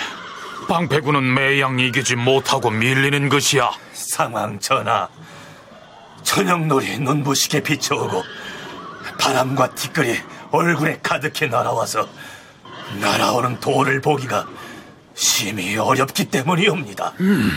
[0.68, 3.70] 방패군은 매양 이기지 못하고 밀리는 것이야?
[3.92, 5.08] 상황 전하,
[6.22, 8.22] 저녁놀이 눈부시게 비춰오고
[9.18, 10.18] 바람과 티끌이
[10.50, 12.08] 얼굴에 가득히 날아와서
[13.00, 14.46] 날아오는 돌을 보기가
[15.14, 17.12] 심히 어렵기 때문이옵니다.
[17.20, 17.50] 음,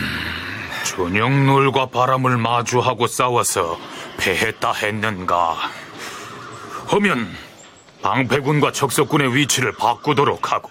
[0.86, 3.78] 저녁놀과 바람을 마주하고 싸워서
[4.18, 5.56] 패했다 했는가?
[6.86, 7.28] 하면
[8.02, 10.70] 방패군과 척석군의 위치를 바꾸도록 하고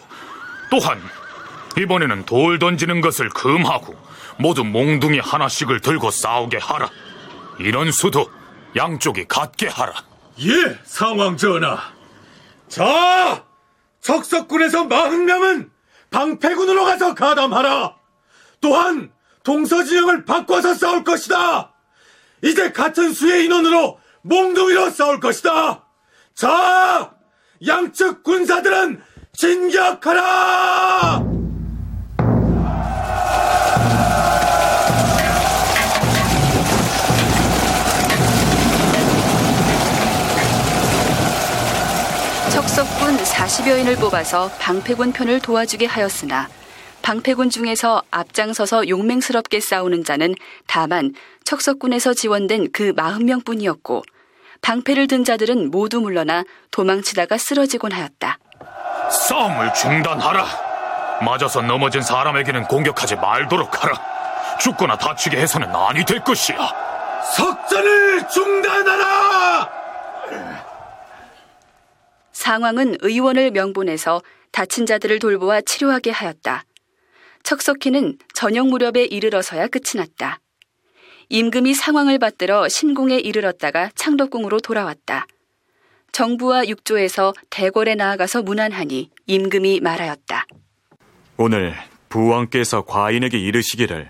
[0.72, 1.02] 또한
[1.78, 3.96] 이번에는 돌 던지는 것을 금하고
[4.38, 6.90] 모두 몽둥이 하나씩을 들고 싸우게 하라.
[7.60, 8.30] 이런 수도
[8.76, 9.94] 양쪽이 같게 하라.
[10.40, 11.78] 예, 상황 전하.
[12.70, 13.44] 자,
[14.00, 15.72] 척석군에서 마흔 명은
[16.10, 17.96] 방패군으로 가서 가담하라.
[18.62, 19.12] 또한
[19.46, 21.72] 동서 진영을 바꿔서 싸울 것이다.
[22.44, 25.86] 이제 같은 수의 인원으로 몽둥이로 싸울 것이다.
[26.34, 27.14] 자,
[27.66, 29.02] 양측 군사들은
[29.34, 31.24] 진격하라!
[42.50, 46.50] 척석군 40여인을 뽑아서 방패군 편을 도와주게 하였으나
[47.06, 50.34] 방패군 중에서 앞장서서 용맹스럽게 싸우는 자는
[50.66, 51.14] 다만
[51.44, 54.02] 척석군에서 지원된 그 40명 뿐이었고
[54.64, 58.40] 방패를 든 자들은 모두 물러나 도망치다가 쓰러지곤 하였다.
[59.12, 60.46] 싸움을 중단하라.
[61.24, 64.58] 맞아서 넘어진 사람에게는 공격하지 말도록 하라.
[64.60, 66.58] 죽거나 다치게 해서는 아니 될 것이야.
[67.36, 69.70] 석전을 중단하라!
[72.32, 76.64] 상황은 의원을 명분해서 다친 자들을 돌보아 치료하게 하였다.
[77.46, 80.40] 척석희는 저녁 무렵에 이르러서야 끝이 났다.
[81.30, 85.28] 임금이 상황을 받들어 신궁에 이르렀다가 창덕궁으로 돌아왔다.
[86.12, 90.46] 정부와 육조에서 대궐에 나아가서 문안하니 임금이 말하였다.
[91.38, 91.76] 오늘
[92.10, 94.10] 부왕께서 과인에게 이르시기를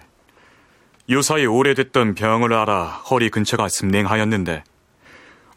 [1.10, 4.64] 유사히 오래됐던 병을 알아 허리 근처가 습냉하였는데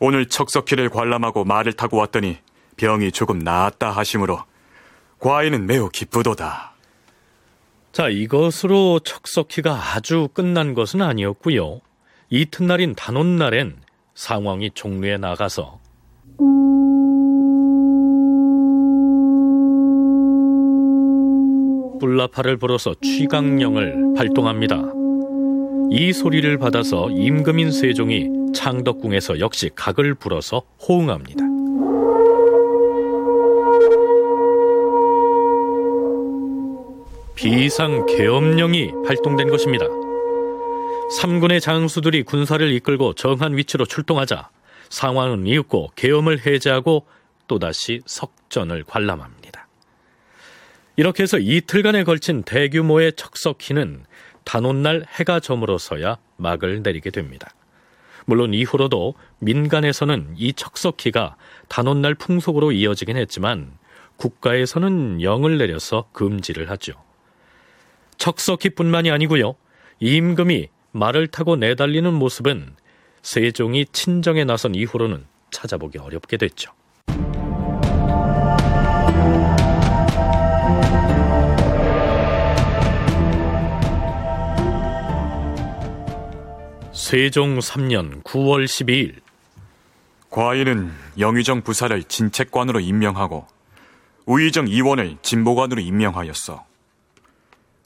[0.01, 2.38] 오늘 척석기를 관람하고 말을 타고 왔더니
[2.77, 4.43] 병이 조금 나았다 하심으로
[5.21, 6.67] 과인은 매우 기쁘도다.
[7.98, 11.80] 자, 이것으로 척석기가 아주 끝난 것은 아니었고요.
[12.30, 13.74] 이튿날인 단오날엔
[14.14, 15.80] 상황이 종로에 나가서
[21.98, 24.80] 뿔라파를 불어서 취강령을 발동합니다.
[25.90, 31.47] 이 소리를 받아서 임금인 세종이 창덕궁에서 역시 각을 불어서 호응합니다.
[37.38, 39.87] 비상 계엄령이 발동된 것입니다.
[41.20, 44.51] 삼군의 장수들이 군사를 이끌고 정한 위치로 출동하자
[44.90, 47.07] 상황은 이윽고 계엄을 해제하고
[47.46, 49.68] 또다시 석전을 관람합니다.
[50.96, 54.05] 이렇게 해서 이틀간에 걸친 대규모의 척석희는
[54.42, 57.51] 단오날 해가 저물어서야 막을 내리게 됩니다.
[58.27, 61.37] 물론 이후로도 민간에서는 이 척석희가
[61.68, 63.79] 단오날 풍속으로 이어지긴 했지만
[64.16, 66.94] 국가에서는 영을 내려서 금지를 하죠.
[68.18, 69.54] 척석희뿐만이 아니고요.
[70.00, 72.74] 임금이 말을 타고 내달리는 모습은
[73.22, 76.72] 세종이 친정에 나선 이후로는 찾아보기 어렵게 됐죠.
[86.92, 89.14] 세종 3년 9월 12일
[90.31, 93.46] 과인은 영의정 부사를 진책관으로 임명하고
[94.26, 96.67] 우의정 이원을 진보관으로 임명하였어.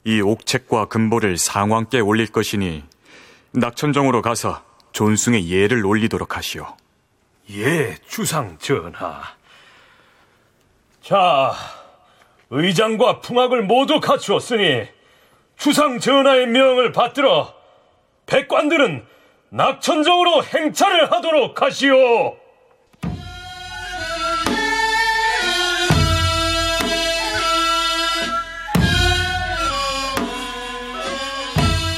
[0.05, 2.83] 이 옥책과 금보를 상왕께 올릴 것이니
[3.51, 6.67] 낙천정으로 가서 존숭의 예를 올리도록 하시오.
[7.51, 9.21] 예, 주상 전하.
[11.01, 11.53] 자,
[12.49, 14.87] 의장과 풍악을 모두 갖추었으니
[15.57, 17.53] 주상 전하의 명을 받들어
[18.25, 19.05] 백관들은
[19.49, 22.42] 낙천정으로 행차를 하도록 하시오.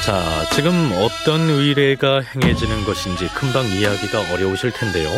[0.06, 5.10] 자, 지금 어떤 의례가 행해지는 것인지 금방 이해하기가 어려우실 텐데요.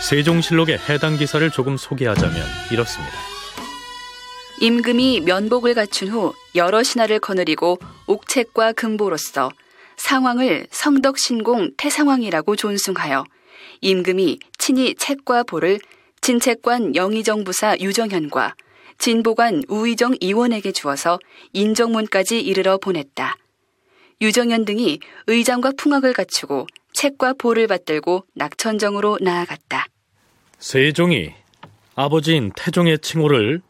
[0.00, 2.36] 세종실록의 해당 기사를 조금 소개하자면
[2.72, 3.14] 이렇습니다.
[4.60, 7.78] 임금이 면복을 갖춘 후 여러 신하를 거느리고
[8.08, 9.52] 옥책과 금보로서
[9.96, 13.22] 상황을 성덕신공 태상왕이라고 존숭하여
[13.82, 15.78] 임금이 친히 책과 보를
[16.22, 18.56] 진책관 영의정부사 유정현과
[18.98, 21.20] 진보관 우의정 이원에게 주어서
[21.52, 23.36] 인정문까지 이르러 보냈다.
[24.20, 29.86] 유정현 등이 의장과 풍악을 갖추고 책과 보를 받들고 낙천정으로 나아갔다.
[30.58, 31.32] 세종이
[31.94, 33.60] 아버지인 태종의 칭호를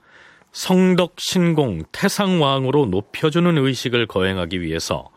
[0.53, 5.11] 성덕신공 태상왕으로 높여주는 의식을 거행하기 위해서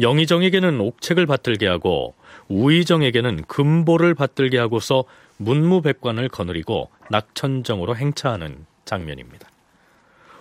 [0.00, 2.14] 영의정에게는 옥책을 받들게 하고
[2.48, 5.04] 우의정에게는 금보를 받들게 하고서
[5.36, 9.48] 문무백관을 거느리고 낙천정으로 행차하는 장면입니다.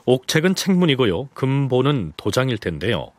[0.05, 1.29] 옥책은 책문이고요.
[1.35, 3.11] 금보는 도장일 텐데요.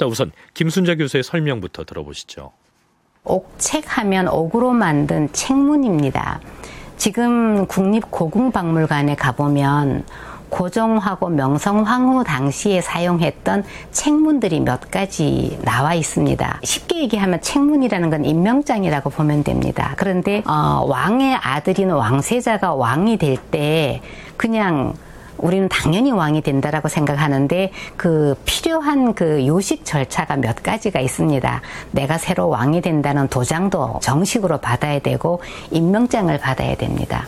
[0.00, 2.52] 자, 우선 김순자 교수의 설명부터 들어보시죠.
[3.24, 6.40] 옥책 하면 옥으로 만든 책문입니다.
[6.96, 10.06] 지금 국립고궁박물관에 가보면
[10.48, 16.60] 고종하고 명성황후 당시에 사용했던 책문들이 몇 가지 나와 있습니다.
[16.64, 19.92] 쉽게 얘기하면 책문이라는 건 임명장이라고 보면 됩니다.
[19.98, 24.00] 그런데 어, 왕의 아들인 왕세자가 왕이 될 때
[24.38, 24.94] 그냥
[25.42, 31.62] 우리는 당연히 왕이 된다라고 생각하는데 그 필요한 그 요식 절차가 몇 가지가 있습니다.
[31.92, 37.26] 내가 새로 왕이 된다는 도장도 정식으로 받아야 되고 임명장을 받아야 됩니다.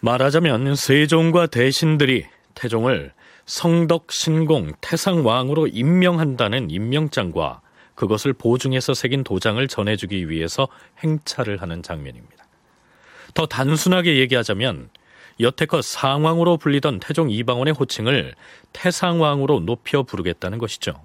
[0.00, 3.12] 말하자면 세종과 대신들이 태종을
[3.46, 7.60] 성덕 신공 태상 왕으로 임명한다는 임명장과
[7.94, 10.68] 그것을 보증해서 새긴 도장을 전해주기 위해서
[11.02, 12.46] 행차를 하는 장면입니다.
[13.34, 14.88] 더 단순하게 얘기하자면
[15.40, 18.34] 여태껏 상왕으로 불리던 태종 이방원의 호칭을
[18.72, 21.04] 태상왕으로 높여 부르겠다는 것이죠.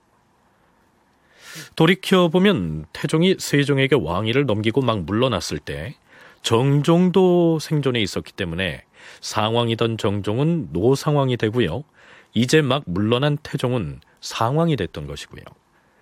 [1.75, 5.95] 돌이켜보면 태종이 세종에게 왕위를 넘기고 막 물러났을 때
[6.41, 8.83] 정종도 생존에 있었기 때문에
[9.21, 11.83] 상왕이던 정종은 노상왕이 되고요.
[12.33, 15.43] 이제 막 물러난 태종은 상왕이 됐던 것이고요.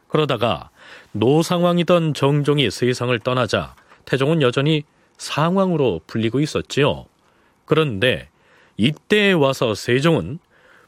[0.07, 0.69] 그러다가
[1.11, 4.83] 노상왕이던 정종이 세상을 떠나자 태종은 여전히
[5.17, 7.05] 상왕으로 불리고 있었지요.
[7.65, 8.29] 그런데
[8.77, 10.39] 이때 와서 세종은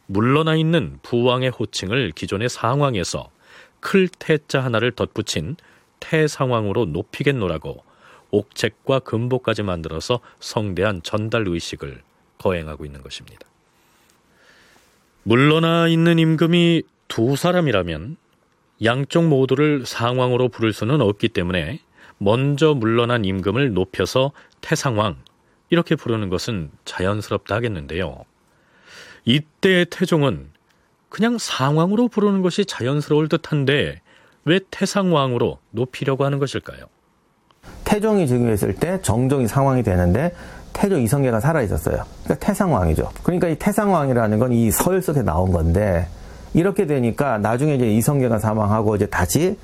[0.07, 3.29] 물러나 있는 부왕의 호칭을 기존의 상왕에서
[3.79, 5.55] 클 태자 하나를 덧붙인
[5.99, 7.83] 태상왕으로 높이겠노라고
[8.31, 12.01] 옥책과 금보까지 만들어서 성대한 전달 의식을
[12.38, 13.47] 거행하고 있는 것입니다.
[15.23, 18.17] 물러나 있는 임금이 두 사람이라면
[18.83, 21.79] 양쪽 모두를 상왕으로 부를 수는 없기 때문에
[22.17, 25.17] 먼저 물러난 임금을 높여서 태상왕
[25.69, 28.23] 이렇게 부르는 것은 자연스럽다 하겠는데요.
[29.25, 30.49] 이때 태종은
[31.10, 34.01] 그냥 상왕으로 부르는 것이 자연스러울 듯한데
[34.45, 36.86] 왜 태상왕으로 높이려고 하는 것일까요?
[37.84, 40.36] 태종이 즉위했을 때 정종이 상왕이 되는데
[40.73, 42.04] 태조 이성계가 살아 있었어요.
[42.25, 43.12] 그러니까 태상왕이죠.
[43.23, 46.08] 그러니까 이 태상왕이라는 건 이 서열 속에 나온 건데
[46.54, 49.58] 이렇게 되니까 나중에 이제 이성계가 사망하고 이제 다시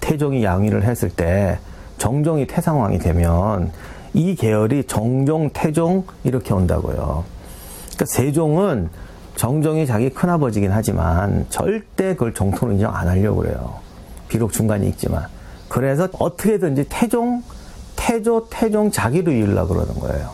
[0.00, 1.58] 태종이 양위를 했을 때
[1.98, 3.72] 정종이 태상왕이 되면
[4.14, 7.24] 이 계열이 정종, 태종 이렇게 온다고요.
[7.86, 8.90] 그러니까 세종은
[9.36, 13.76] 정종이 자기 큰아버지긴 하지만 절대 그걸 정토로 인정 안 하려고 그래요.
[14.28, 15.26] 비록 중간이 있지만.
[15.68, 17.42] 그래서 어떻게든지 태종,
[17.96, 20.30] 태조, 태종 자기로 이으려고 그러는 거예요.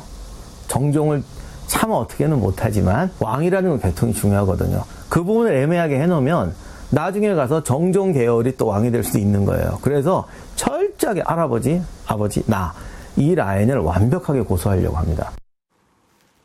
[0.67, 1.23] 정종을
[1.69, 4.85] 참 어떻게는 못하지만 왕이라는 계통이 중요하거든요.
[5.09, 6.55] 그 부분을 애매하게 해놓으면
[6.91, 9.79] 나중에 가서 정종 계열이 또 왕이 될 수도 있는 거예요.
[9.83, 12.73] 그래서 철저하게 할아버지, 아버지, 나.
[13.19, 15.33] 이 라인을 완벽하게 고수하려고 합니다.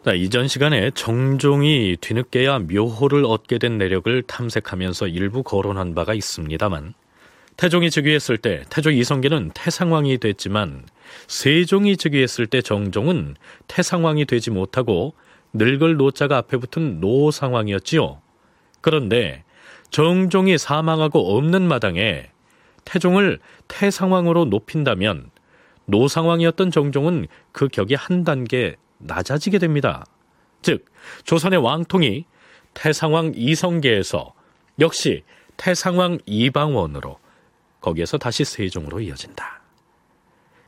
[0.03, 6.93] 자, 이전 시간에 정종이 뒤늦게야 묘호를 얻게 된 내력을 탐색하면서 일부 거론한 바가 있습니다만
[7.55, 10.85] 태종이 즉위했을 때 태조 이성계는 태상왕이 됐지만
[11.27, 13.35] 세종이 즉위했을 때 정종은
[13.67, 15.13] 태상왕이 되지 못하고
[15.53, 18.19] 늙을 노자가 앞에 붙은 노상왕이었지요.
[18.81, 19.43] 그런데
[19.91, 22.29] 정종이 사망하고 없는 마당에
[22.83, 25.29] 태종을 태상왕으로 높인다면
[25.85, 30.05] 노상왕이었던 정종은 그 격이 한 단계 낮아지게 됩니다.
[30.61, 30.85] 즉,
[31.25, 32.25] 조선의 왕통이
[32.73, 34.33] 태상왕 이성계에서
[34.79, 35.23] 역시
[35.57, 37.19] 태상왕 이방원으로
[37.81, 39.61] 거기에서 다시 세종으로 이어진다.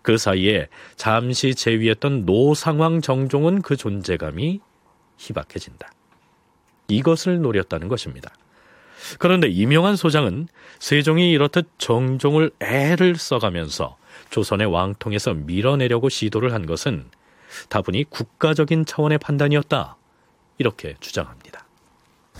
[0.01, 4.60] 그 사이에 잠시 제위했던 노상왕 정종은 그 존재감이
[5.17, 5.89] 희박해진다.
[6.88, 8.32] 이것을 노렸다는 것입니다.
[9.17, 10.47] 그런데 이명한 소장은
[10.80, 13.97] 세종이 이렇듯 정종을 애를 써가면서
[14.30, 17.06] 조선의 왕통에서 밀어내려고 시도를 한 것은
[17.70, 19.96] 다분히 국가적인 차원의 판단이었다.
[20.58, 21.66] 이렇게 주장합니다.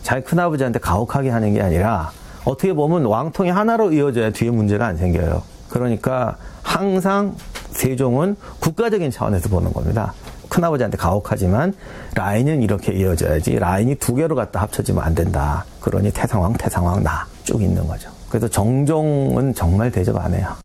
[0.02, 2.12] 자기 큰아버지한테 가혹하게 하는 게 아니라
[2.44, 5.42] 어떻게 보면 왕통이 하나로 이어져야 뒤에 문제가 안 생겨요.
[5.70, 7.36] 그러니까 항상
[7.72, 10.14] 세종은 국가적인 차원에서 보는 겁니다.
[10.50, 11.74] 큰아버지한테 가혹하지만
[12.16, 15.66] 라인은 이렇게 이어져야지 라인이 두 개로 갖다 합쳐지면 안 된다.
[15.82, 18.10] 그러니 태상왕, 태상왕 나 쭉 있는 거죠.
[18.30, 20.56] 그래서 정종은 정말 대접 안 해요.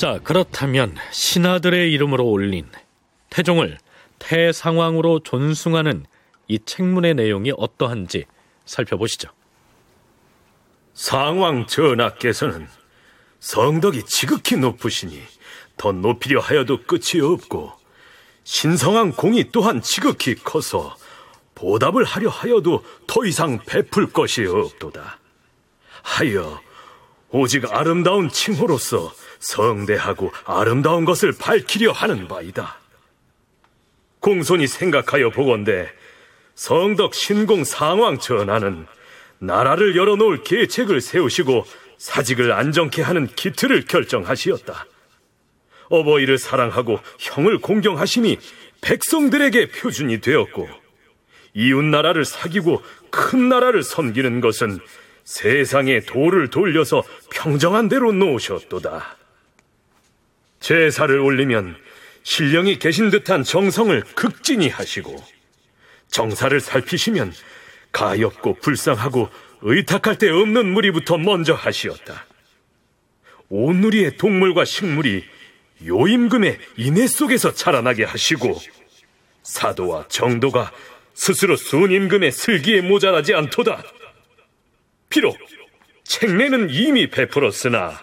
[0.00, 2.66] 자, 그렇다면 신하들의 이름으로 올린
[3.28, 3.76] 태종을
[4.18, 6.06] 태상왕으로 존숭하는
[6.48, 8.24] 이 책문의 내용이 어떠한지
[8.64, 9.28] 살펴보시죠.
[10.94, 12.66] 상왕 전하께서는
[13.40, 15.20] 성덕이 지극히 높으시니
[15.76, 17.74] 더 높이려 하여도 끝이 없고
[18.44, 20.96] 신성한 공이 또한 지극히 커서
[21.54, 25.18] 보답을 하려 하여도 더 이상 베풀 것이 없도다.
[26.00, 26.58] 하여
[27.28, 32.78] 오직 아름다운 칭호로서 성대하고 아름다운 것을 밝히려 하는 바이다.
[34.20, 35.90] 공손히 생각하여 보건대
[36.54, 38.86] 성덕 신공 상왕 전하는
[39.38, 41.64] 나라를 열어놓을 계책을 세우시고
[41.96, 44.86] 사직을 안정케 하는 기틀을 결정하시었다.
[45.88, 48.38] 어버이를 사랑하고 형을 공경하심이
[48.82, 50.68] 백성들에게 표준이 되었고
[51.54, 54.78] 이웃 나라를 사귀고 큰 나라를 섬기는 것은
[55.24, 59.19] 세상의 도를 돌려서 평정한 대로 놓으셨도다.
[60.60, 61.76] 제사를 올리면
[62.22, 65.16] 신령이 계신 듯한 정성을 극진히 하시고
[66.08, 67.32] 정사를 살피시면
[67.92, 69.28] 가엾고 불쌍하고
[69.62, 72.26] 의탁할 데 없는 무리부터 먼저 하시었다.
[73.48, 75.24] 온누리의 동물과 식물이
[75.86, 78.56] 요임금의 인해 속에서 자라나게 하시고
[79.42, 80.72] 사도와 정도가
[81.14, 83.82] 스스로 순임금의 슬기에 모자라지 않도다.
[85.08, 85.36] 비록
[86.04, 88.00] 책내는 이미 베풀었으나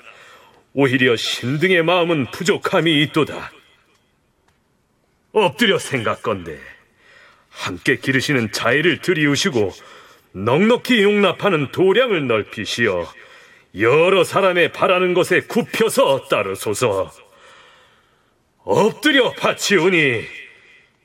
[0.80, 3.52] 오히려 신등의 마음은 부족함이 있도다.
[5.32, 6.56] 엎드려 생각건대
[7.50, 9.72] 함께 기르시는 자애를 들이우시고
[10.34, 13.12] 넉넉히 용납하는 도량을 넓히시어
[13.80, 17.12] 여러 사람의 바라는 것에 굽혀서 따르소서.
[18.60, 20.26] 엎드려 바치오니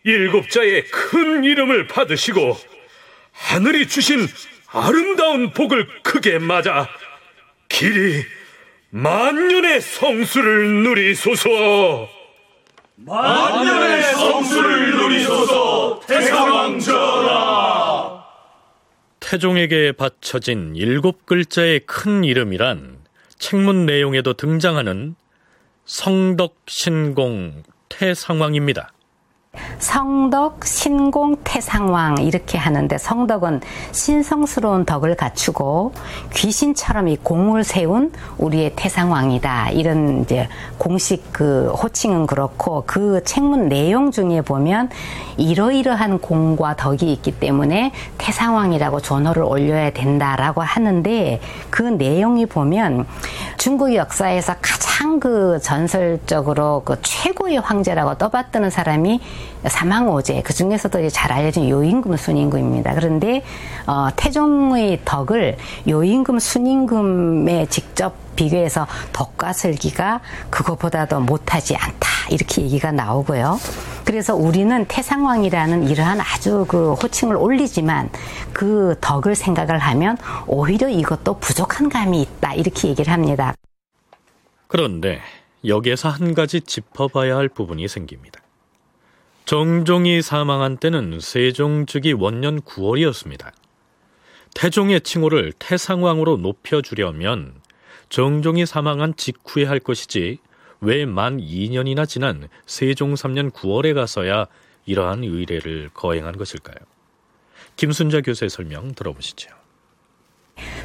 [0.04, 2.58] 일곱 자의 큰 이름을 받으시고
[3.32, 4.28] 하늘이 주신
[4.66, 6.90] 아름다운 복을 크게 맞아
[7.70, 8.22] 길이
[8.94, 12.10] 만년의 성수를 누리소서.
[12.96, 18.22] 만년의 성수를 누리소서 태상왕 전하.
[19.18, 22.98] 태종에게 바쳐진 일곱 글자의 큰 이름이란
[23.38, 25.14] 책문 내용에도 등장하는
[25.86, 28.92] 성덕, 신공, 태상왕입니다.
[29.82, 35.92] 성덕, 신공, 태상왕 이렇게 하는데 성덕은 신성스러운 덕을 갖추고
[36.32, 39.70] 귀신처럼 이 공을 세운 우리의 태상왕이다.
[39.70, 40.48] 이런 이제
[40.78, 44.88] 공식 그 호칭은 그렇고 그 책문 내용 중에 보면
[45.36, 51.40] 이러이러한 공과 덕이 있기 때문에 태상왕이라고 존호를 올려야 된다라고 하는데
[51.70, 53.06] 그 내용이 보면
[53.58, 59.20] 중국 역사에서 가장 그 전설적으로 그 최고의 황제라고 떠받드는 사람이
[59.66, 62.94] 사망오제 그 중에서도 잘 알려진 요임금 순임금입니다.
[62.94, 63.42] 그런데
[63.86, 65.56] 어, 태종의 덕을
[65.88, 73.58] 요임금 순임금에 직접 비교해서 덕과 슬기가 그것보다도 못하지 않다 이렇게 얘기가 나오고요.
[74.04, 78.10] 그래서 우리는 태상왕이라는 이러한 아주 그 호칭을 올리지만
[78.52, 83.54] 그 덕을 생각을 하면 오히려 이것도 부족한 감이 있다 이렇게 얘기를 합니다.
[84.72, 85.20] 그런데
[85.66, 88.40] 여기에서 한 가지 짚어봐야 할 부분이 생깁니다.
[89.44, 93.52] 정종이 사망한 때는 세종 즉위 원년 9월이었습니다.
[94.54, 97.60] 태종의 칭호를 태상왕으로 높여주려면
[98.08, 100.38] 정종이 사망한 직후에 할 것이지
[100.80, 104.46] 왜 만 2년이나 지난 세종 3년 9월에 가서야
[104.86, 106.76] 이러한 의례를 거행한 것일까요?
[107.76, 109.61] 김순자 교수의 설명 들어보시죠.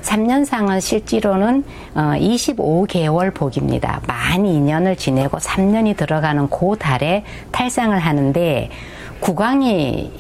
[0.02, 1.64] 3년상은 실제로는
[1.96, 4.02] 25개월 어, 복입니다.
[4.08, 8.70] 만 2년을 지내고 3년이 들어가는 그 달에 탈상을 하는데
[9.20, 10.12] 국왕이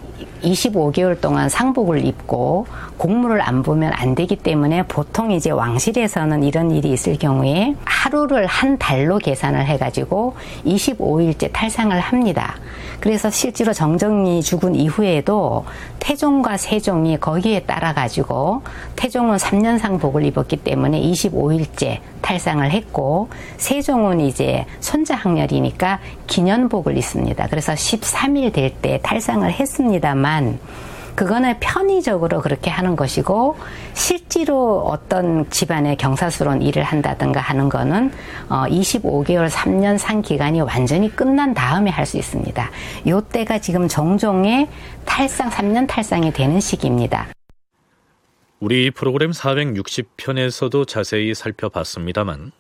[0.43, 2.67] 25개월 동안 상복을 입고
[2.97, 8.77] 공물을 안 보면 안 되기 때문에 보통 이제 왕실에서는 이런 일이 있을 경우에 하루를 한
[8.77, 10.35] 달로 계산을 해가지고
[10.65, 12.55] 25일째 탈상을 합니다.
[12.99, 15.65] 그래서 실제로 정정이 죽은 이후에도
[15.99, 18.63] 태종과 세종이 거기에 따라 가지고
[18.95, 27.47] 태종은 3년 상 복을 입었기 때문에 25일째 탈상을 했고 세종은 이제 손자 학렬이니까 기년복을 입습니다.
[27.49, 30.59] 그래서 13일 될 때 탈상을 했습니다만
[31.17, 33.57] 그거는 편의적으로 그렇게 하는 것이고
[33.93, 38.11] 실제로 어떤 집안의 경사스러운 일을 한다든가 하는 거는
[38.49, 42.69] 어 25개월 3년 상 기간이 완전히 끝난 다음에 할 수 있습니다.
[43.07, 44.69] 요 때가 지금 종종의
[45.05, 47.27] 탈상 3년 탈상이 되는 시기입니다.
[48.59, 52.51] 우리 프로그램 460편에서도 자세히 살펴봤습니다만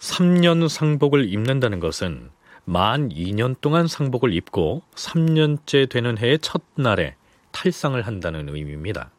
[0.00, 2.30] 3년 상복을 입는다는 것은
[2.64, 7.14] 만 2년 동안 상복을 입고 3년째 되는 해의 첫날에
[7.52, 9.10] 탈상을 한다는 의미입니다.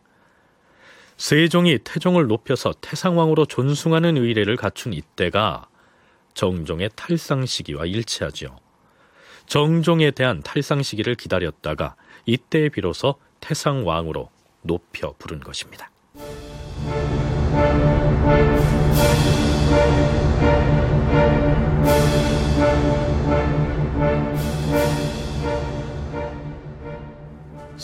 [1.17, 5.67] 세종이 태종을 높여서 태상왕으로 존숭하는 의례를 갖춘 이때가
[6.33, 8.57] 정종의 탈상 시기와 일치하지요.
[9.45, 14.29] 정종에 대한 탈상 시기를 기다렸다가 이때에 비로소 태상왕으로
[14.61, 15.91] 높여 부른 것입니다.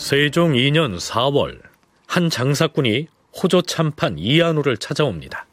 [0.00, 1.60] 세종 2년 4월
[2.06, 5.44] 한 장사꾼이 호조 참판 이한우를 찾아옵니다.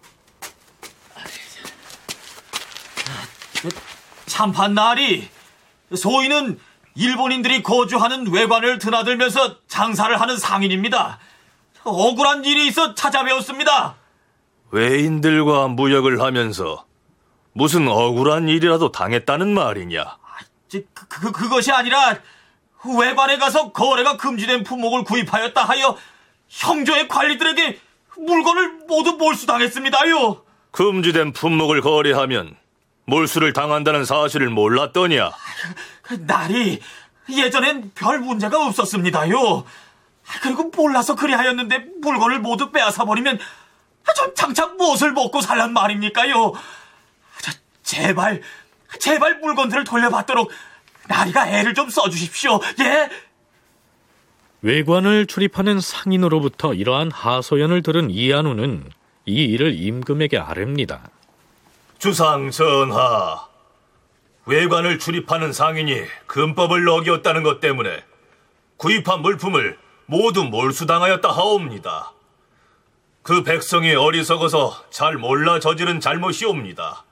[4.26, 5.28] 참판 날이
[5.94, 6.58] 소인은
[6.96, 11.20] 일본인들이 거주하는 외관을 드나들면서 장사를 하는 상인입니다.
[11.84, 13.96] 억울한 일이 있어 찾아뵈었습니다.
[14.72, 16.86] 외인들과 무역을 하면서
[17.52, 20.06] 무슨 억울한 일이라도 당했다는 말이냐?
[20.72, 22.18] 그, 그, 그것이 아니라
[22.86, 25.98] 외관에 가서 거래가 금지된 품목을 구입하였다 하여
[26.50, 27.80] 형조의 관리들에게
[28.18, 30.44] 물건을 모두 몰수당했습니다요.
[30.72, 32.56] 금지된 품목을 거래하면
[33.06, 35.32] 몰수를 당한다는 사실을 몰랐더냐?
[36.20, 36.82] 날이
[37.30, 39.66] 예전엔 별 문제가 없었습니다요.
[40.42, 43.40] 그리고 몰라서 그리하였는데 물건을 모두 빼앗아 버리면
[44.16, 46.54] 저 장차 무엇을 먹고 살란 말입니까요?
[47.84, 48.42] 제발
[49.00, 50.52] 제발 물건들을 돌려받도록
[51.08, 52.60] 나리가 애를 좀 써주십시오.
[52.80, 53.10] 예?
[54.62, 58.90] 외관을 출입하는 상인으로부터 이러한 하소연을 들은 이한우는
[59.26, 61.10] 이 일을 임금에게 아릅니다.
[62.00, 63.48] 주상 전하,
[64.46, 68.04] 외관을 출입하는 상인이 금법을 어겼다는 것 때문에
[68.78, 72.14] 구입한 물품을 모두 몰수당하였다 하옵니다.
[73.22, 77.04] 그 백성이 어리석어서 잘 몰라 저지른 잘못이옵니다.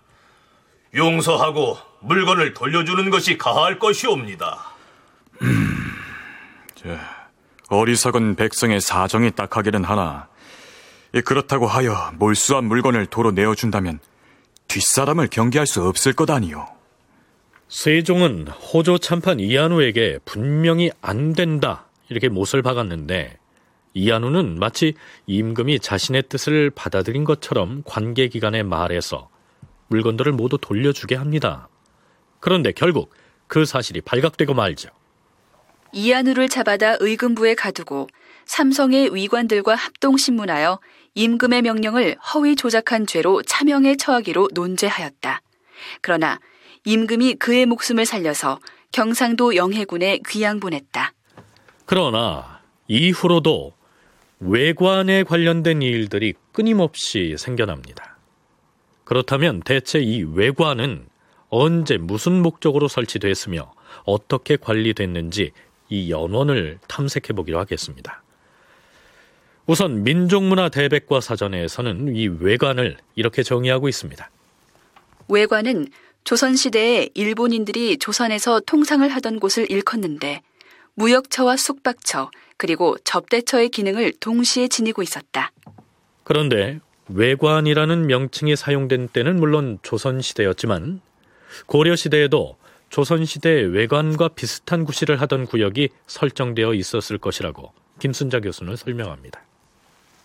[0.95, 4.73] 용서하고 물건을 돌려주는 것이 가할 것이옵니다.
[5.41, 5.75] 음,
[7.69, 10.27] 어리석은 백성의 사정이 딱하기는 하나
[11.23, 13.99] 그렇다고 하여 몰수한 물건을 도로 내어준다면
[14.67, 16.67] 뒷사람을 경계할 수 없을 것 아니요.
[17.67, 23.37] 세종은 호조 참판 이한우에게 분명히 안 된다 이렇게 못을 박았는데
[23.93, 24.93] 이한우는 마치
[25.25, 29.29] 임금이 자신의 뜻을 받아들인 것처럼 관계 기관에 말해서
[29.88, 31.67] 물건들을 모두 돌려주게 합니다.
[32.39, 33.13] 그런데 결국
[33.47, 34.89] 그 사실이 발각되고 말죠.
[35.93, 38.07] 이한우를 잡아다 의금부에 가두고
[38.45, 40.79] 삼성의 위관들과 합동 신문하여
[41.15, 45.41] 임금의 명령을 허위 조작한 죄로 차명에 처하기로 논죄하였다.
[46.01, 46.39] 그러나
[46.83, 48.59] 임금이 그의 목숨을 살려서
[48.91, 51.13] 경상도 영해군에 귀양 보냈다.
[51.86, 53.73] 그러나 이후로도
[54.39, 58.14] 외관에 관련된 일들이 끊임없이 생겨납니다.
[59.05, 61.07] 그렇다면 대체 이 외관은
[61.49, 63.71] 언제 무슨 목적으로 설치됐으며
[64.03, 65.51] 어떻게 관리됐는지
[65.89, 68.23] 이 연원을 탐색해 보기로 하겠습니다.
[69.67, 74.29] 우선 민족문화 대백과 사전에서는 이 외관을 이렇게 정의하고 있습니다.
[75.27, 75.87] 외관은
[76.23, 80.41] 조선시대에 일본인들이 조선에서 통상을 하던 곳을 일컫는데
[80.95, 85.51] 무역처와 숙박처 그리고 접대처의 기능을 동시에 지니고 있었다.
[86.23, 86.79] 그런데
[87.09, 91.01] 외관이라는 명칭이 사용된 때는 물론 조선시대였지만
[91.67, 92.57] 고려시대에도
[92.89, 99.41] 조선시대 외관과 비슷한 구실을 하던 구역이 설정되어 있었을 것이라고 김순자 교수는 설명합니다.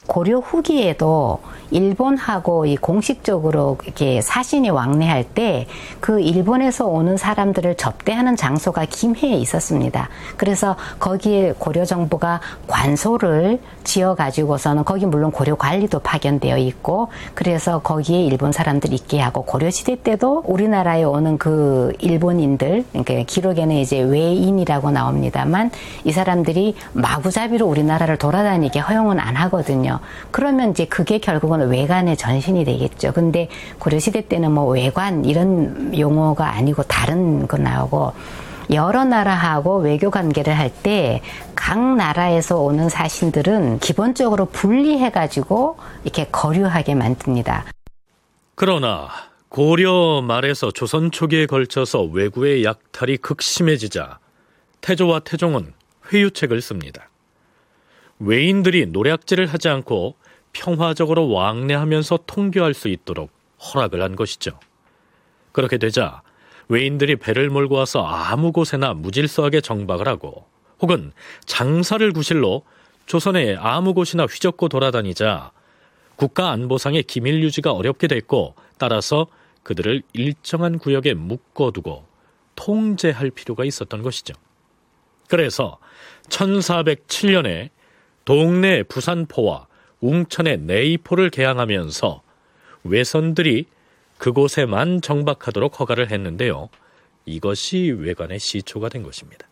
[0.06, 1.40] 고려 후기에도
[1.70, 5.66] 일본하고 이 공식적으로 이렇게 사신이 왕래할 때
[6.00, 10.08] 그 일본에서 오는 사람들을 접대하는 장소가 김해에 있었습니다.
[10.36, 18.22] 그래서 거기에 고려 정부가 관소를 지어 가지고서는 거기 물론 고려 관리도 파견되어 있고 그래서 거기에
[18.24, 24.90] 일본 사람들 있게 하고 고려 시대 때도 우리나라에 오는 그 일본인들 그러니까 기록에는 이제 외인이라고
[24.90, 25.70] 나옵니다만
[26.04, 29.89] 이 사람들이 마구잡이로 우리나라를 돌아다니게 허용은 안 하거든요.
[30.30, 33.12] 그러면 이제 그게 결국은 외관의 전신이 되겠죠.
[33.12, 38.12] 근데 고려시대 때는 뭐 외관 이런 용어가 아니고 다른 거 나오고
[38.72, 41.20] 여러 나라하고 외교 관계를 할 때
[41.60, 47.66] 각 나라에서 오는 사신들은 기본적으로 분리해가지고 이렇게 거류하게 만듭니다.
[48.54, 49.08] 그러나
[49.50, 54.18] 고려 말에서 조선 초기에 걸쳐서 외구의 약탈이 극심해지자
[54.80, 55.74] 태조와 태종은
[56.10, 57.09] 회유책을 씁니다.
[58.20, 60.14] 외인들이 노략질을 하지 않고
[60.52, 64.58] 평화적으로 왕래하면서 통교할 수 있도록 허락을 한 것이죠.
[65.52, 66.22] 그렇게 되자
[66.68, 70.46] 외인들이 배를 몰고 와서 아무 곳에나 무질서하게 정박을 하고
[70.80, 71.12] 혹은
[71.46, 72.62] 장사를 구실로
[73.06, 75.50] 조선의 아무 곳이나 휘젓고 돌아다니자
[76.16, 79.26] 국가 안보상의 기밀 유지가 어렵게 됐고 따라서
[79.62, 82.06] 그들을 일정한 구역에 묶어두고
[82.54, 84.34] 통제할 필요가 있었던 것이죠.
[85.28, 85.78] 그래서
[86.28, 87.70] 1407년에
[88.30, 89.66] 동네 부산포와
[90.00, 92.22] 웅천의 내이포를 개항하면서
[92.84, 93.66] 외선들이
[94.18, 96.68] 그곳에만 정박하도록 허가를 했는데요.
[97.26, 99.48] 이것이 외관의 시초가 된 것입니다.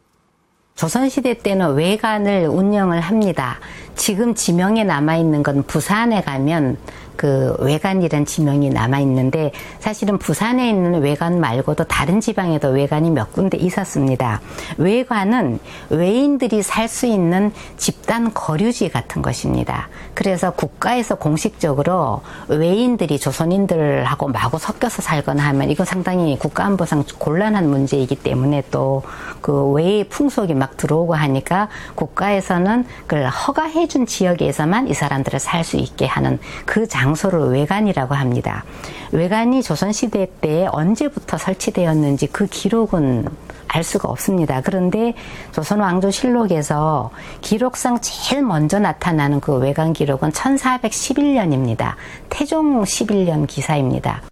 [0.77, 3.59] 조선시대 때는 외관을 운영을 합니다.
[3.97, 6.79] 지금 지명에 남아있는 건 부산에 가면
[7.19, 9.51] 그 외관이란 지명이 남아 있는데
[9.81, 14.41] 사실은 부산에 있는 외관 말고도 다른 지방에도 외관이 몇 군데 있었습니다.
[14.79, 15.59] 외관은
[15.91, 19.89] 외인들이 살 수 있는 집단 거류지 같은 것입니다.
[20.15, 28.63] 그래서 국가에서 공식적으로 외인들이 조선인들하고 마구 섞여서 살거나 하면 이건 상당히 국가안보상 곤란한 문제이기 때문에
[28.71, 29.03] 또
[29.41, 36.07] 그 외의 풍속이 막 들어오고 하니까 국가에서는 그걸 허가해준 지역에서만 이 사람들을 살 수 있게
[36.07, 37.08] 하는 그 장.
[37.09, 38.65] 장소를 외관이라고 합니다.
[39.13, 43.27] 외관이 조선시대 때 언제부터 설치되었는지 그 기록은
[43.69, 44.61] 알 수가 없습니다.
[44.61, 45.15] 그런데
[45.53, 51.95] 조선 왕조 실록에서 기록상 제일 먼저 나타나는 그 외관 기록은 1411년입니다.
[52.29, 54.23] 태종 11년 기사입니다.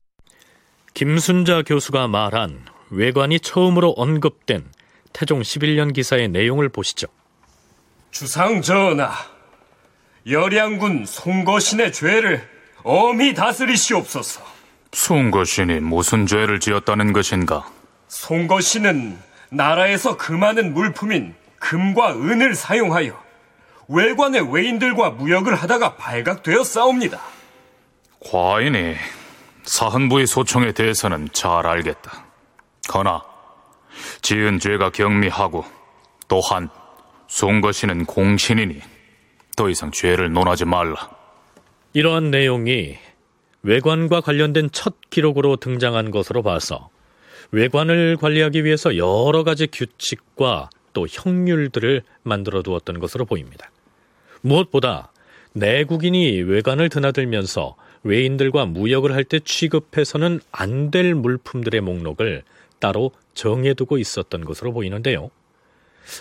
[0.92, 2.60] 김순자 교수가 말한
[2.90, 4.64] 외관이 처음으로 언급된
[5.12, 7.06] 태종 11년 기사의 내용을 보시죠.
[8.10, 9.12] 주상 전하,
[10.28, 12.55] 열양군 송거신의 죄를
[12.88, 14.40] 엄히 다스리시옵소서.
[14.92, 17.68] 송거신이 무슨 죄를 지었다는 것인가?
[18.06, 19.18] 송거신은
[19.50, 23.20] 나라에서 그 많은 물품인 금과 은을 사용하여
[23.88, 27.20] 외관의 외인들과 무역을 하다가 발각되어 싸웁니다.
[28.20, 28.94] 과인이
[29.64, 32.24] 사헌부의 소총에 대해서는 잘 알겠다.
[32.88, 33.24] 그러나
[34.22, 35.64] 지은 죄가 경미하고
[36.28, 36.68] 또한
[37.26, 38.80] 송거신은 공신이니
[39.56, 41.25] 더 이상 죄를 논하지 말라.
[41.96, 42.98] 이러한 내용이
[43.62, 46.90] 외관과 관련된 첫 기록으로 등장한 것으로 봐서
[47.52, 53.70] 외관을 관리하기 위해서 여러 가지 규칙과 또 형률들을 만들어 두었던 것으로 보입니다.
[54.42, 55.10] 무엇보다
[55.54, 62.42] 내국인이 외관을 드나들면서 외인들과 무역을 할 때 취급해서는 안 될 물품들의 목록을
[62.78, 65.30] 따로 정해두고 있었던 것으로 보이는데요.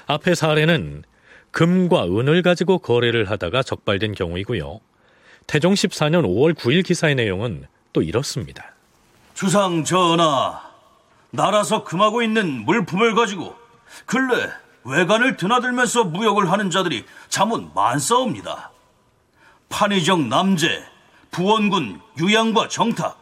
[0.07, 1.03] 앞의 사례는
[1.51, 4.80] 금과 은을 가지고 거래를 하다가 적발된 경우이고요.
[5.48, 8.74] 태종 14년 5월 9일 기사의 내용은 또 이렇습니다.
[9.34, 10.62] 주상 전하,
[11.32, 13.56] 나라서 금하고 있는 물품을 가지고
[14.06, 14.50] 근래
[14.84, 18.72] 외관을 드나들면서 무역을 하는 자들이 자문 많사옵니다.
[19.70, 20.84] 판의정 남재,
[21.32, 23.20] 부원군 유양과 정탁,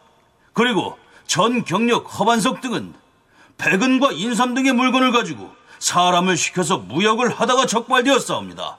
[0.52, 0.96] 그리고
[1.26, 2.94] 전 경력 허반석 등은
[3.58, 8.78] 백은과 인삼 등의 물건을 가지고 사람을 시켜서 무역을 하다가 적발되었사옵니다.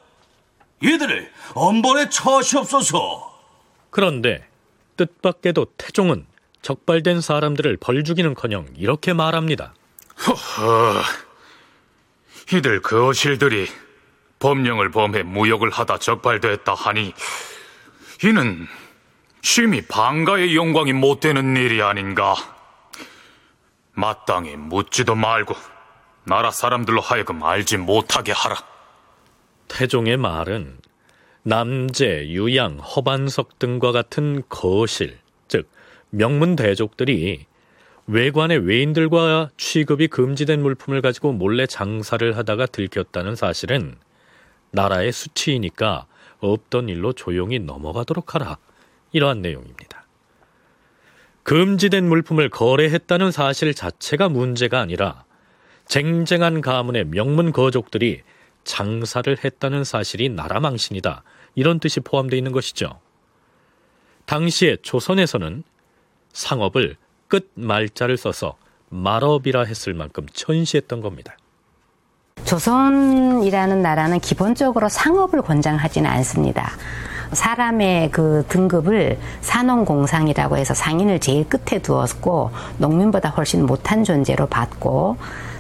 [0.82, 3.35] 이들을 엄벌에 처하시옵소서.
[3.96, 4.46] 그런데
[4.98, 6.28] 뜻밖에도 태종은
[6.62, 9.74] 적발된 사람들을 벌주기는커녕 이렇게 말합니다.
[10.28, 11.02] 허허,
[12.52, 13.70] 이들 거실들이
[14.40, 17.14] 법령을 범해 무역을 하다 적발됐다 하니
[18.26, 18.68] 이는
[19.42, 22.36] 심히 방가의 영광이 못 되는 일이 아닌가.
[23.94, 25.56] 마땅히 묻지도 말고
[26.26, 28.58] 나라 사람들로 하여금 알지 못하게 하라.
[29.70, 30.80] 태종의 말은
[31.48, 35.70] 남재, 유양, 허반석 등과 같은 거실, 즉
[36.10, 37.46] 명문 대족들이
[38.08, 43.96] 외관의 외인들과 취급이 금지된 물품을 가지고 몰래 장사를 하다가 들켰다는 사실은
[44.72, 46.08] 나라의 수치이니까
[46.40, 48.58] 없던 일로 조용히 넘어가도록 하라.
[49.12, 50.04] 이러한 내용입니다.
[51.44, 55.26] 금지된 물품을 거래했다는 사실 자체가 문제가 아니라
[55.86, 58.24] 쟁쟁한 가문의 명문 거족들이
[58.64, 61.24] 장사를 했다는 사실이 나라 망신이다.
[61.56, 63.00] 이런 뜻이 포함되어 있는 것이죠.
[64.26, 65.64] 당시에 조선에서는
[66.34, 66.98] 상업을
[67.28, 68.56] 끝 말자를 써서
[68.90, 71.36] 말업이라 했을 만큼 천시했던 겁니다.
[72.44, 76.72] 조선이라는 나라는 기본적으로 상업을 권장하지는 않습니다.
[77.32, 85.18] 사람의 그 등급을 산업공상이라고 해서 상인을 제일 끝에 두었고 농민보다 훨씬 못한 존재로 봤고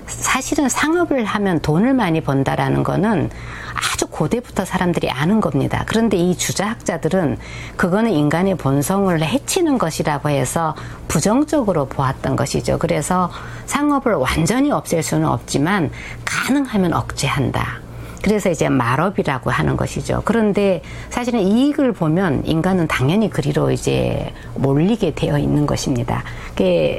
[0.08, 3.30] 사실은 상업을 하면 돈을 많이 번다라는 거는
[3.74, 5.84] 아주 고대부터 사람들이 아는 겁니다.
[5.88, 7.38] 그런데 이 주자학자들은
[7.76, 10.76] 그거는 인간의 본성을 해치는 것이라고 해서
[11.08, 12.78] 부정적으로 보았던 것이죠.
[12.78, 13.32] 그래서
[13.66, 15.92] 상업을 완전히 없앨 수는 없지만
[16.24, 17.85] 가능하면 억제한다.
[18.26, 20.24] 그래서 이제 말업이라고 하는 것이죠.
[20.26, 26.24] 그런데 사실은 이익을 보면 인간은 당연히 그리로 이제 몰리게 되어 있는 것입니다.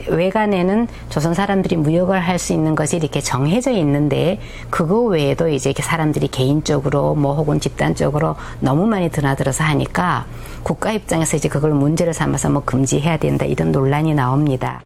[0.08, 4.38] 외관에는 조선 사람들이 무역을 할 수 있는 것이 이렇게 정해져 있는데
[4.70, 10.26] 그거 외에도 이제 사람들이 개인적으로 뭐 혹은 집단적으로 너무 많이 드나들어서 하니까
[10.62, 14.82] 국가 입장에서 이제 그걸 문제를 삼아서 뭐 금지해야 된다 이런 논란이 나옵니다.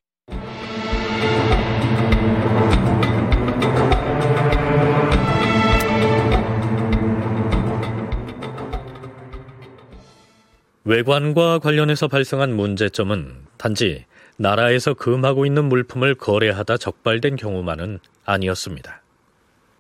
[10.85, 14.07] 외관과 관련해서 발생한 문제점은 단지
[14.39, 19.03] 나라에서 금하고 있는 물품을 거래하다 적발된 경우만은 아니었습니다.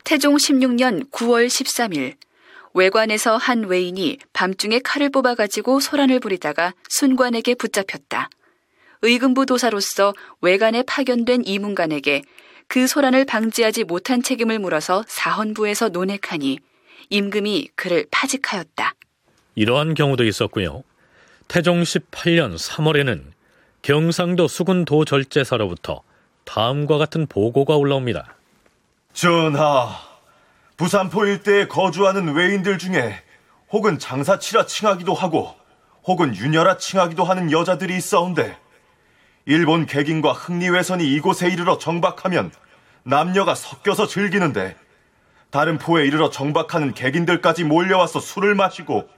[0.04, 2.16] 태종 16년 9월 13일
[2.74, 8.28] 외관에서 한 외인이 밤중에 칼을 뽑아 가지고 소란을 부리다가 순관에게 붙잡혔다.
[9.02, 12.22] 의금부 도사로서 외관에 파견된 이문관에게
[12.68, 16.58] 그 소란을 방지하지 못한 책임을 물어서 사헌부에서 논핵하니
[17.08, 18.94] 임금이 그를 파직하였다.
[19.54, 20.84] 이러한 경우도 있었고요.
[21.50, 23.24] 태종 18년 3월에는
[23.82, 26.02] 경상도 수군 도 절제사로부터
[26.44, 28.36] 다음과 같은 보고가 올라옵니다.
[29.14, 29.96] 전하,
[30.76, 33.20] 부산포 일대에 거주하는 외인들 중에
[33.72, 35.52] 혹은 장사치라 칭하기도 하고
[36.04, 38.56] 혹은 유녀라 칭하기도 하는 여자들이 있어온데
[39.44, 42.52] 일본 객인과 흥리외선이 이곳에 이르러 정박하면
[43.02, 44.76] 남녀가 섞여서 즐기는데
[45.50, 49.08] 다른 포에 이르러 정박하는 객인들까지 몰려와서 술을 마시고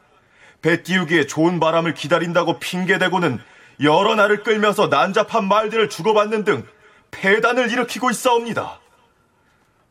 [0.63, 3.41] 배 띄우기에 좋은 바람을 기다린다고 핑계대고는
[3.83, 6.65] 여러 날을 끌면서 난잡한 말들을 주고받는 등
[7.11, 8.81] 폐단을 일으키고 있사옵니다.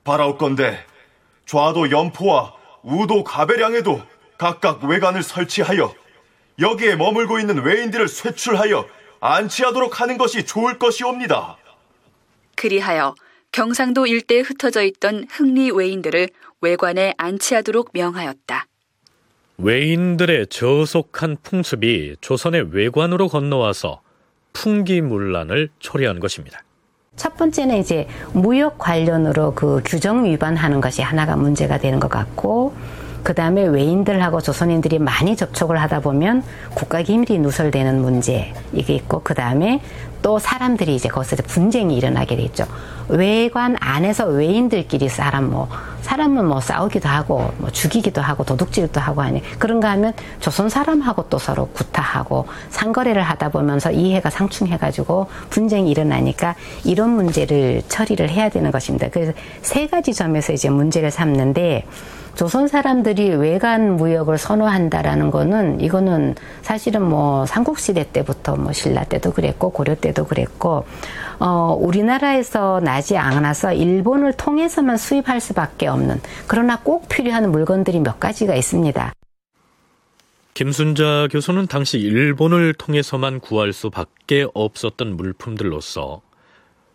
[0.04, 0.86] 바라옵건대
[1.46, 2.54] 좌도 연포와
[2.84, 4.02] 우도 가배량에도
[4.38, 5.94] 각각 외관을 설치하여
[6.60, 8.88] 여기에 머물고 있는 외인들을 쇠출하여
[9.20, 11.58] 안치하도록 하는 것이 좋을 것이옵니다.
[12.56, 13.14] 그리하여
[13.52, 16.30] 경상도 일대에 흩어져 있던 흥리 외인들을
[16.62, 18.66] 외관에 안치하도록 명하였다.
[19.58, 24.02] 외인들의 저속한 풍습이 조선의 외관으로 건너와서
[24.54, 26.64] 풍기문란을 초래한 것입니다.
[27.16, 32.74] 첫 번째는 이제 무역 관련으로 그 규정 위반하는 것이 하나가 문제가 되는 것 같고,
[33.24, 36.44] 그 다음에 외인들하고 조선인들이 많이 접촉을 하다 보면
[36.74, 39.82] 국가 기밀이 누설되는 문제 이게 있고 그 다음에
[40.22, 42.66] 또 사람들이 이제 거기서 분쟁이 일어나게 되죠.
[43.08, 45.68] 외관 안에서 외인들끼리 사람 뭐
[46.02, 51.38] 사람은 뭐 싸우기도 하고 뭐 죽이기도 하고 도둑질도 하고 하니 그런가 하면 조선 사람하고 또
[51.38, 59.10] 서로 구타하고 상거래를 하다 보면서 이해가 상충해가지고 분쟁이 일어나니까 이런 문제를 처리를 해야 되는 것입니다.
[59.10, 61.86] 그래서 세 가지 점에서 이제 문제를 삼는데
[62.36, 69.70] 조선 사람들이 외관 무역을 선호한다라는 거는 이거는 사실은 뭐 삼국시대 때부터 뭐 신라 때도 그랬고
[69.70, 70.86] 고려 때도 그랬고
[71.40, 78.56] 어 우리나라에서 나지 않아서 일본을 통해서만 수입할 수밖에 없는 그러나 꼭 필요한 물건들이 몇 가지가
[78.56, 79.14] 있습니다.
[80.54, 86.22] 김순자 교수는 당시 일본을 통해서만 구할 수밖에 없었던 물품들로서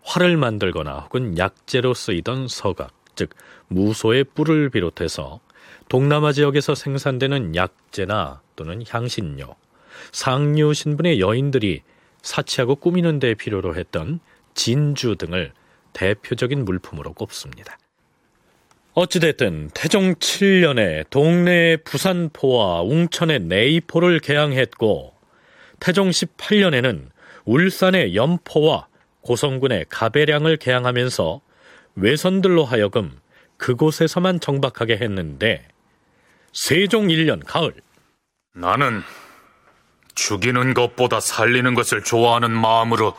[0.03, 3.31] 활을 만들거나 혹은 약재로 쓰이던 서각, 즉
[3.69, 5.41] 무소의 뿔을 비롯해서
[5.89, 9.57] 동남아 지역에서 생산되는 약재나 또는 향신료,
[10.13, 11.83] 상류 신분의 여인들이
[12.27, 14.21] 사치하고 꾸미는 데 필요로 했던
[14.55, 15.53] 진주 등을
[15.93, 17.79] 대표적인 물품으로 꼽습니다.
[18.95, 25.15] 어찌됐든 태종 7년에 동네의 부산포와 웅천의 내이포를 개항했고
[25.79, 27.11] 태종 18년에는
[27.45, 28.89] 울산의 연포와
[29.21, 31.41] 고성군의 가배량을 개항하면서
[31.95, 33.13] 외선들로 하여금
[33.57, 35.67] 그곳에서만 정박하게 했는데
[36.53, 37.75] 세종 1년 가을
[38.55, 39.03] 나는
[40.17, 43.17] 죽이는 것보다 살리는 것을 좋아하는 마음으로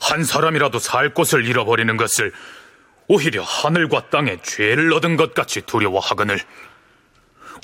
[0.00, 2.32] 한 사람이라도 살 곳을 잃어버리는 것을
[3.06, 6.40] 오히려 하늘과 땅에 죄를 얻은 것 같이 두려워하거늘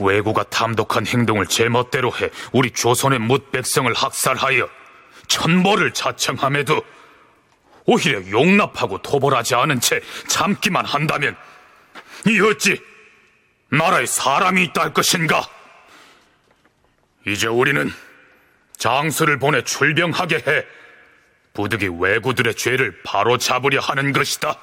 [0.00, 4.68] 왜구가 탐독한 행동을 제멋대로 해 우리 조선의 묻 백성을 학살하여
[5.28, 6.82] 천벌을 자청함에도
[7.86, 11.36] 오히려 용납하고 토벌하지 않은 채 참기만 한다면
[12.26, 12.80] 이 어찌
[13.70, 15.48] 나라에 사람이 있다 할 것인가?
[17.26, 17.92] 이제 우리는
[18.80, 20.66] 장수를 보내 출병하게 해
[21.52, 24.56] 부득이 왜구들의 죄를 바로 잡으려 하는 것이다.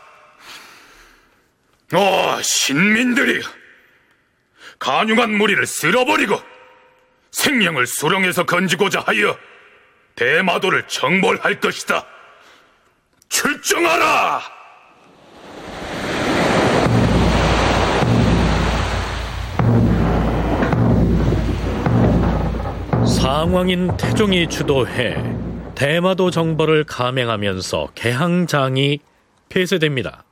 [1.94, 3.42] 어, 신민들이
[4.80, 6.42] 간용한 무리를 쓸어버리고
[7.32, 9.38] 생명을 수령해서 건지고자 하여
[10.16, 12.06] 대마도를 정벌할 것이다.
[13.30, 14.57] 출정하라!
[23.28, 25.22] 상왕인 태종이 주도해
[25.76, 29.00] 대마도 정벌을 감행하면서 개항장이
[29.50, 30.24] 폐쇄됩니다.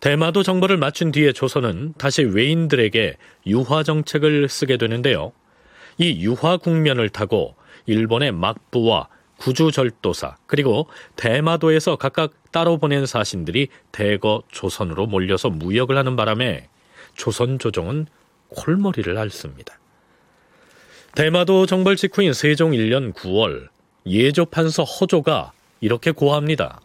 [0.00, 3.18] 대마도 정벌을 마친 뒤에 조선은 다시 외인들에게
[3.48, 5.32] 유화 정책을 쓰게 되는데요.
[5.98, 15.08] 이 유화 국면을 타고 일본의 막부와 구주절도사 그리고 대마도에서 각각 따로 보낸 사신들이 대거 조선으로
[15.08, 16.70] 몰려서 무역을 하는 바람에
[17.16, 18.06] 조선 조정은
[18.48, 19.78] 콜머리를 앓습니다.
[21.16, 23.68] 대마도 정벌 직후인 세종 1년 9월
[24.06, 26.82] 예조 판서 허조가 이렇게 고합니다.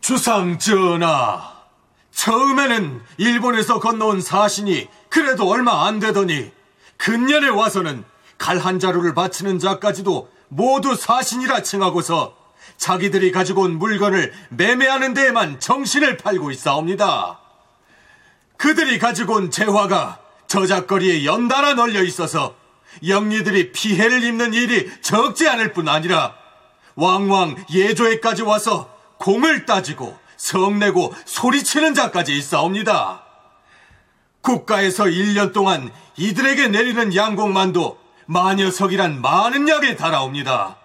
[0.00, 1.52] 주상 전하,
[2.10, 6.50] 처음에는 일본에서 건너온 사신이 그래도 얼마 안 되더니
[6.96, 8.04] 근년에 와서는
[8.38, 12.34] 갈한 자루를 바치는 자까지도 모두 사신이라 칭하고서
[12.78, 17.38] 자기들이 가지고 온 물건을 매매하는 데에만 정신을 팔고 있사옵니다.
[18.56, 22.56] 그들이 가지고 온 재화가 저작거리에 연달아 널려 있어서
[23.06, 26.34] 영리들이 피해를 입는 일이 적지 않을 뿐 아니라
[26.94, 33.24] 왕왕 예조에까지 와서 공을 따지고 성내고 소리치는 자까지 있사옵니다.
[34.40, 40.76] 국가에서 1년 동안 이들에게 내리는 양곡만도 마녀석이란 많은 약에 달아옵니다.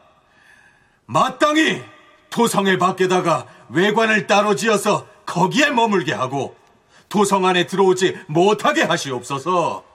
[1.06, 1.82] 마땅히
[2.30, 6.56] 도성의 밖에다가 외관을 따로 지어서 거기에 머물게 하고
[7.10, 9.93] 도성 안에 들어오지 못하게 하시옵소서.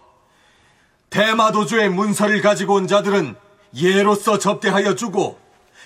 [1.10, 3.34] 대마도주의 문서를 가지고 온 자들은
[3.74, 5.38] 예로서 접대하여 주고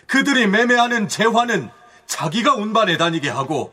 [0.06, 1.70] 그들이 매매하는 재화는
[2.06, 3.72] 자기가 운반해 다니게 하고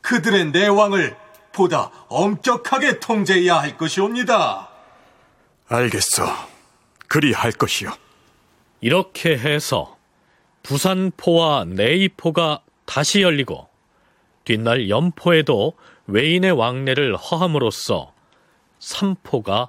[0.00, 1.16] 그들의 내왕을
[1.52, 4.68] 보다 엄격하게 통제해야 할 것이옵니다.
[5.68, 6.24] 알겠어.
[7.08, 7.92] 그리 할 것이요.
[8.80, 9.96] 이렇게 해서
[10.62, 13.68] 부산포와 내이포가 다시 열리고
[14.44, 15.74] 뒷날 연포에도
[16.06, 18.12] 외인의 왕래를 허함으로써
[18.78, 19.68] 삼포가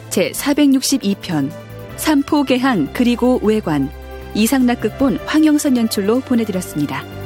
[0.11, 1.49] 제 462편
[1.95, 3.89] 삼포개항 그리고 외관
[4.35, 7.20] 이상락 극본 황영선 연출로 보내드렸습니다.